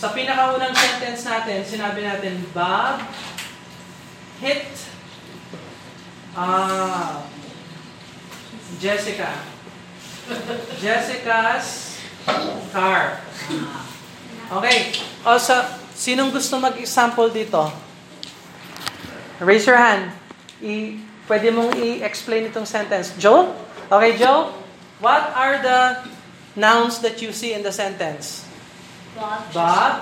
Sa 0.00 0.16
pinakaunang 0.16 0.72
sentence 0.72 1.28
natin, 1.28 1.60
sinabi 1.62 2.00
natin, 2.00 2.40
Bob 2.56 3.04
hit 4.40 4.66
ah, 6.32 7.22
Jessica. 8.80 9.36
Jessica's 10.80 12.00
car. 12.72 13.20
Okay. 14.48 14.96
O, 15.28 15.36
sa, 15.36 15.81
sinong 16.02 16.34
gusto 16.34 16.58
mag-example 16.58 17.30
dito? 17.30 17.70
Raise 19.38 19.62
your 19.70 19.78
hand. 19.78 20.10
I, 20.58 20.98
pwede 21.30 21.54
mong 21.54 21.78
i-explain 21.78 22.50
itong 22.50 22.66
sentence. 22.66 23.14
Joe? 23.22 23.54
Okay, 23.86 24.18
Joe? 24.18 24.50
What 24.98 25.30
are 25.38 25.62
the 25.62 26.02
nouns 26.58 26.98
that 27.06 27.22
you 27.22 27.30
see 27.30 27.54
in 27.54 27.62
the 27.62 27.70
sentence? 27.70 28.42
Bob. 29.14 29.46
Bob? 29.54 29.94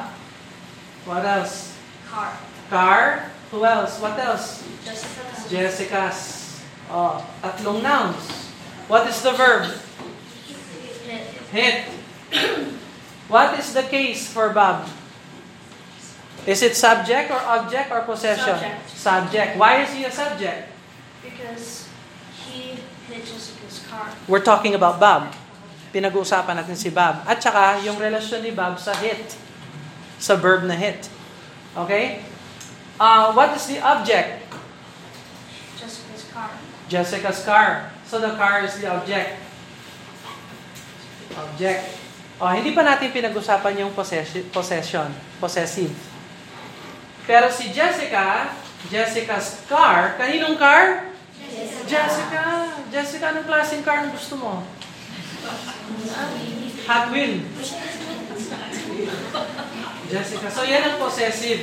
What 1.04 1.24
else? 1.24 1.76
Car. 2.08 2.32
Car? 2.72 3.28
Who 3.52 3.60
else? 3.64 4.00
What 4.00 4.16
else? 4.16 4.64
Jessica. 4.80 5.24
Jessica's. 5.52 6.20
Oh, 6.88 7.20
tatlong 7.44 7.84
nouns. 7.84 8.24
What 8.88 9.04
is 9.04 9.20
the 9.20 9.36
verb? 9.36 9.68
Hit. 11.04 11.24
Hit. 11.52 11.76
What 13.28 13.58
is 13.60 13.72
the 13.76 13.84
case 13.84 14.26
for 14.26 14.50
Bob? 14.50 14.88
Is 16.48 16.64
it 16.64 16.72
subject 16.72 17.28
or 17.28 17.40
object 17.40 17.92
or 17.92 18.00
possession? 18.08 18.56
Subject. 18.56 18.78
Subject. 18.88 19.50
Why 19.60 19.84
is 19.84 19.92
he 19.92 20.08
a 20.08 20.12
subject? 20.12 20.72
Because 21.20 21.88
he 22.48 22.80
hit 23.12 23.22
Jessica's 23.28 23.84
car. 23.84 24.08
We're 24.24 24.44
talking 24.44 24.72
about 24.72 24.96
Bob. 24.96 25.36
Pinag-uusapan 25.92 26.64
natin 26.64 26.78
si 26.78 26.88
Bob. 26.88 27.20
At 27.28 27.44
saka, 27.44 27.82
yung 27.84 28.00
relasyon 28.00 28.40
ni 28.40 28.52
Bob 28.56 28.80
sa 28.80 28.96
hit. 28.96 29.36
Sa 30.16 30.38
verb 30.38 30.64
na 30.64 30.78
hit. 30.78 31.12
Okay? 31.76 32.24
Uh, 32.96 33.36
what 33.36 33.52
is 33.52 33.68
the 33.68 33.80
object? 33.80 34.48
Jessica's 35.76 36.24
car. 36.32 36.52
Jessica's 36.88 37.40
car. 37.44 37.92
So 38.08 38.16
the 38.16 38.32
car 38.34 38.64
is 38.64 38.74
the 38.80 38.88
object. 38.88 39.36
Object. 41.36 41.82
Oh, 42.40 42.48
hindi 42.48 42.72
pa 42.72 42.80
natin 42.80 43.12
pinag-usapan 43.12 43.84
yung 43.84 43.92
possession, 43.92 44.48
possession, 44.48 45.12
possessive. 45.36 46.09
Pero 47.26 47.46
si 47.52 47.72
Jessica, 47.72 48.54
Jessica's 48.88 49.64
car, 49.68 50.16
kaninong 50.16 50.56
car? 50.56 51.10
Jessica. 51.84 52.70
Jessica, 52.90 53.24
anong 53.34 53.46
klaseng 53.46 53.82
car 53.82 54.06
ang 54.06 54.12
gusto 54.14 54.38
mo? 54.38 54.62
Hot 56.86 57.06
Wheel. 57.14 57.44
Jessica. 60.10 60.48
So 60.50 60.66
yan 60.66 60.82
ang 60.90 60.96
possessive. 60.98 61.62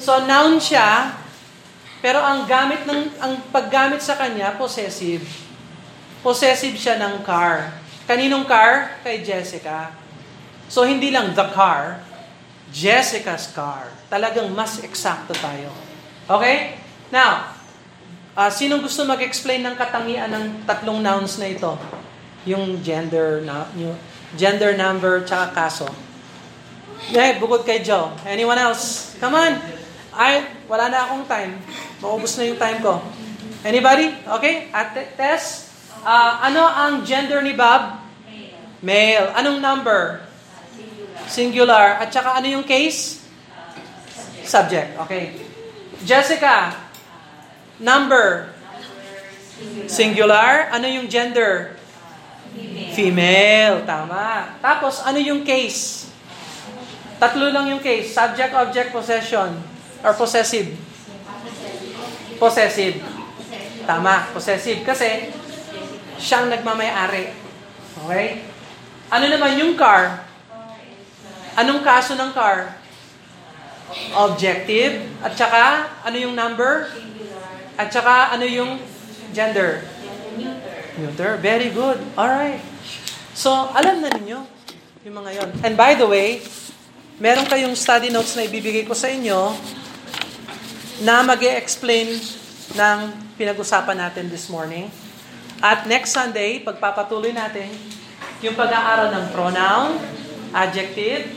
So 0.00 0.24
noun 0.24 0.58
siya, 0.58 1.14
pero 2.00 2.18
ang 2.18 2.48
gamit 2.48 2.88
ng 2.88 3.12
ang 3.20 3.38
paggamit 3.54 4.00
sa 4.00 4.16
kanya 4.16 4.56
possessive. 4.56 5.22
Possessive 6.24 6.74
siya 6.74 6.98
ng 6.98 7.22
car. 7.22 7.76
Kaninong 8.08 8.48
car? 8.48 8.98
Kay 9.06 9.22
Jessica. 9.22 9.94
So 10.66 10.82
hindi 10.82 11.14
lang 11.14 11.36
the 11.38 11.46
car, 11.54 12.02
Jessica's 12.70 13.50
car. 13.50 13.90
Talagang 14.06 14.50
mas 14.54 14.78
eksakto 14.82 15.34
tayo. 15.38 15.70
Okay? 16.30 16.78
Now, 17.10 17.54
uh, 18.38 18.50
sinong 18.50 18.82
gusto 18.82 19.02
mag-explain 19.02 19.62
ng 19.66 19.74
katangian 19.74 20.30
ng 20.30 20.44
tatlong 20.66 21.02
nouns 21.02 21.38
na 21.42 21.50
ito? 21.50 21.74
Yung 22.46 22.80
gender, 22.80 23.42
na, 23.42 23.66
yung 23.74 23.98
gender 24.38 24.78
number, 24.78 25.26
tsaka 25.26 25.52
kaso. 25.52 25.86
Eh, 27.10 27.36
bukod 27.42 27.66
kay 27.66 27.82
Joe. 27.82 28.14
Anyone 28.22 28.56
else? 28.56 29.18
Come 29.18 29.34
on. 29.34 29.58
Ay, 30.14 30.46
wala 30.70 30.86
na 30.86 31.10
akong 31.10 31.26
time. 31.26 31.58
Maubos 31.98 32.38
na 32.38 32.46
yung 32.46 32.58
time 32.60 32.78
ko. 32.78 33.02
Anybody? 33.66 34.14
Okay? 34.38 34.70
At 34.70 34.94
Tess, 35.18 35.68
uh, 36.06 36.40
ano 36.40 36.64
ang 36.64 37.02
gender 37.02 37.42
ni 37.42 37.52
Bob? 37.52 37.98
Male. 38.80 39.34
Anong 39.36 39.58
number? 39.60 40.29
Singular. 41.26 42.00
At 42.00 42.08
saka 42.14 42.38
ano 42.38 42.46
yung 42.46 42.64
case? 42.64 43.20
Subject. 44.46 44.96
Okay. 45.06 45.36
Jessica, 46.02 46.72
number? 47.76 48.56
Singular. 49.84 50.72
Ano 50.72 50.88
yung 50.88 51.06
gender? 51.06 51.76
Female. 52.96 53.84
Tama. 53.84 54.56
Tapos, 54.64 55.04
ano 55.04 55.20
yung 55.20 55.44
case? 55.44 56.08
Tatlo 57.20 57.52
lang 57.52 57.68
yung 57.68 57.82
case. 57.84 58.16
Subject, 58.16 58.56
object, 58.56 58.88
possession. 58.90 59.60
Or 60.00 60.16
possessive. 60.16 60.72
Possessive. 62.40 63.04
Tama. 63.84 64.32
Possessive. 64.32 64.80
Kasi, 64.82 65.28
siyang 66.16 66.48
nagmamayari. 66.48 67.36
Okay? 68.00 68.26
Ano 69.12 69.26
naman 69.28 69.60
yung 69.60 69.76
car? 69.76 70.29
Anong 71.58 71.82
kaso 71.82 72.14
ng 72.14 72.30
car? 72.30 72.78
Objective. 74.14 75.06
At 75.22 75.34
saka, 75.34 75.90
ano 76.06 76.16
yung 76.18 76.34
number? 76.38 76.86
At 77.74 77.90
saka, 77.90 78.34
ano 78.34 78.46
yung 78.46 78.78
gender? 79.34 79.82
Neuter. 80.98 81.40
Very 81.40 81.70
good. 81.72 81.98
Alright. 82.14 82.62
So, 83.34 83.50
alam 83.72 84.04
na 84.04 84.10
ninyo 84.12 84.38
yung 85.06 85.16
mga 85.16 85.30
yon. 85.32 85.50
And 85.64 85.74
by 85.74 85.96
the 85.96 86.04
way, 86.04 86.44
meron 87.16 87.48
kayong 87.48 87.72
study 87.72 88.12
notes 88.12 88.36
na 88.36 88.44
ibibigay 88.44 88.84
ko 88.84 88.92
sa 88.92 89.08
inyo 89.08 89.56
na 91.00 91.24
mag 91.24 91.40
explain 91.40 92.20
ng 92.76 92.98
pinag-usapan 93.40 93.96
natin 93.96 94.28
this 94.28 94.52
morning. 94.52 94.92
At 95.64 95.88
next 95.88 96.12
Sunday, 96.12 96.60
pagpapatuloy 96.60 97.32
natin 97.32 97.72
yung 98.44 98.56
pag-aaral 98.56 99.12
ng 99.12 99.24
pronoun, 99.32 99.96
adjective, 100.50 101.36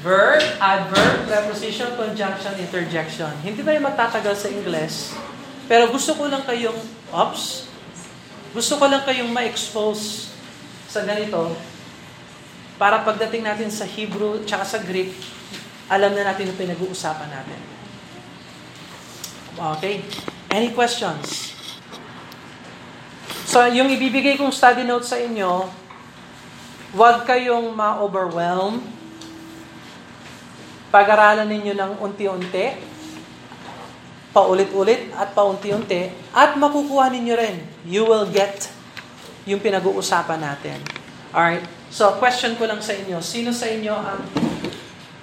verb, 0.00 0.42
adverb, 0.60 1.28
preposition, 1.28 1.88
conjunction, 1.96 2.52
interjection. 2.60 3.32
Hindi 3.44 3.64
yung 3.64 3.86
magtatagal 3.86 4.34
sa 4.36 4.48
English? 4.48 5.16
Pero 5.66 5.90
gusto 5.90 6.14
ko 6.14 6.30
lang 6.30 6.46
kayong, 6.46 6.78
ops, 7.10 7.66
gusto 8.54 8.78
ko 8.78 8.86
lang 8.86 9.02
kayong 9.02 9.28
ma-expose 9.34 10.30
sa 10.86 11.02
ganito 11.02 11.52
para 12.76 13.02
pagdating 13.02 13.44
natin 13.44 13.68
sa 13.72 13.84
Hebrew 13.88 14.44
tsaka 14.44 14.64
sa 14.64 14.78
Greek, 14.84 15.16
alam 15.90 16.12
na 16.14 16.28
natin 16.28 16.52
yung 16.52 16.60
pinag-uusapan 16.60 17.28
natin. 17.28 17.60
Okay? 19.56 20.04
Any 20.52 20.70
questions? 20.76 21.56
So, 23.48 23.64
yung 23.72 23.88
ibibigay 23.88 24.36
kong 24.36 24.52
study 24.52 24.84
notes 24.84 25.08
sa 25.08 25.16
inyo, 25.16 25.70
huwag 26.96 27.28
kayong 27.28 27.76
ma-overwhelm. 27.76 28.80
Pag-aralan 30.88 31.44
ninyo 31.44 31.76
ng 31.76 31.92
unti-unti, 32.00 32.72
paulit-ulit 34.32 35.12
at 35.12 35.36
paunti-unti, 35.36 36.08
at 36.32 36.56
makukuha 36.56 37.12
ninyo 37.12 37.34
rin. 37.36 37.56
You 37.84 38.08
will 38.08 38.24
get 38.32 38.72
yung 39.44 39.60
pinag-uusapan 39.60 40.40
natin. 40.40 40.80
Alright? 41.36 41.68
So, 41.92 42.16
question 42.16 42.56
ko 42.56 42.64
lang 42.64 42.80
sa 42.80 42.96
inyo. 42.96 43.20
Sino 43.20 43.52
sa 43.52 43.68
inyo 43.68 43.92
ang 43.92 44.24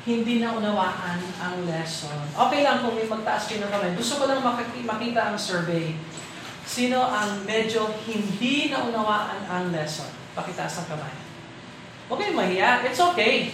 hindi 0.05 0.45
na 0.45 0.53
unawaan 0.53 1.19
ang 1.41 1.57
lesson? 1.65 2.21
Okay 2.37 2.61
lang 2.61 2.85
kung 2.85 2.93
may 2.93 3.09
magtaas 3.09 3.49
kayo 3.49 3.65
ng 3.65 3.71
kamay. 3.73 3.97
Gusto 3.97 4.21
ko 4.21 4.29
lang 4.29 4.45
makita 4.85 5.33
ang 5.33 5.37
survey. 5.41 5.97
Sino 6.69 7.01
ang 7.01 7.41
medyo 7.49 7.89
hindi 8.05 8.69
na 8.69 8.85
unawaan 8.85 9.41
ang 9.49 9.65
lesson? 9.73 10.07
Pakitaas 10.37 10.85
ang 10.85 10.87
kamay. 10.93 11.22
Okay, 12.13 12.29
mahiya. 12.29 12.85
It's 12.85 13.01
okay. 13.01 13.49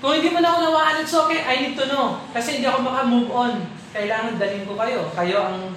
Kung 0.00 0.18
hindi 0.18 0.32
mo 0.32 0.40
na 0.40 0.56
unawaan, 0.56 1.04
it's 1.04 1.12
okay. 1.12 1.44
I 1.44 1.68
need 1.68 1.76
to 1.76 1.86
know. 1.86 2.18
Kasi 2.32 2.58
hindi 2.58 2.66
ako 2.66 2.80
maka-move 2.80 3.28
on. 3.28 3.54
Kailangan 3.92 4.40
dalhin 4.40 4.64
ko 4.64 4.74
kayo. 4.74 5.12
Kayo 5.12 5.36
ang 5.44 5.76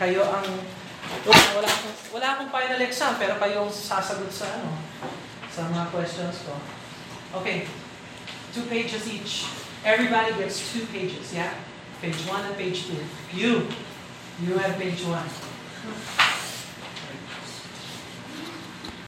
kayo 0.00 0.24
ang 0.24 0.46
wala, 1.26 1.42
wala, 1.58 1.68
akong, 1.68 1.96
wala 2.14 2.26
akong 2.32 2.50
final 2.54 2.80
exam, 2.80 3.18
pero 3.18 3.36
kayo 3.36 3.66
ang 3.66 3.72
sasagot 3.74 4.30
sa 4.30 4.46
ano, 4.62 4.78
sa 5.50 5.66
mga 5.68 5.90
questions 5.90 6.46
ko. 6.46 6.54
Okay. 7.42 7.66
Two 8.54 8.64
pages 8.70 9.04
each. 9.10 9.50
Everybody 9.82 10.38
gets 10.38 10.72
two 10.72 10.86
pages, 10.88 11.34
yeah? 11.34 11.58
Page 11.98 12.24
one 12.30 12.46
and 12.46 12.56
page 12.56 12.88
two. 12.88 13.02
You, 13.34 13.68
you 14.40 14.54
have 14.56 14.78
page 14.78 15.02
one. 15.04 15.26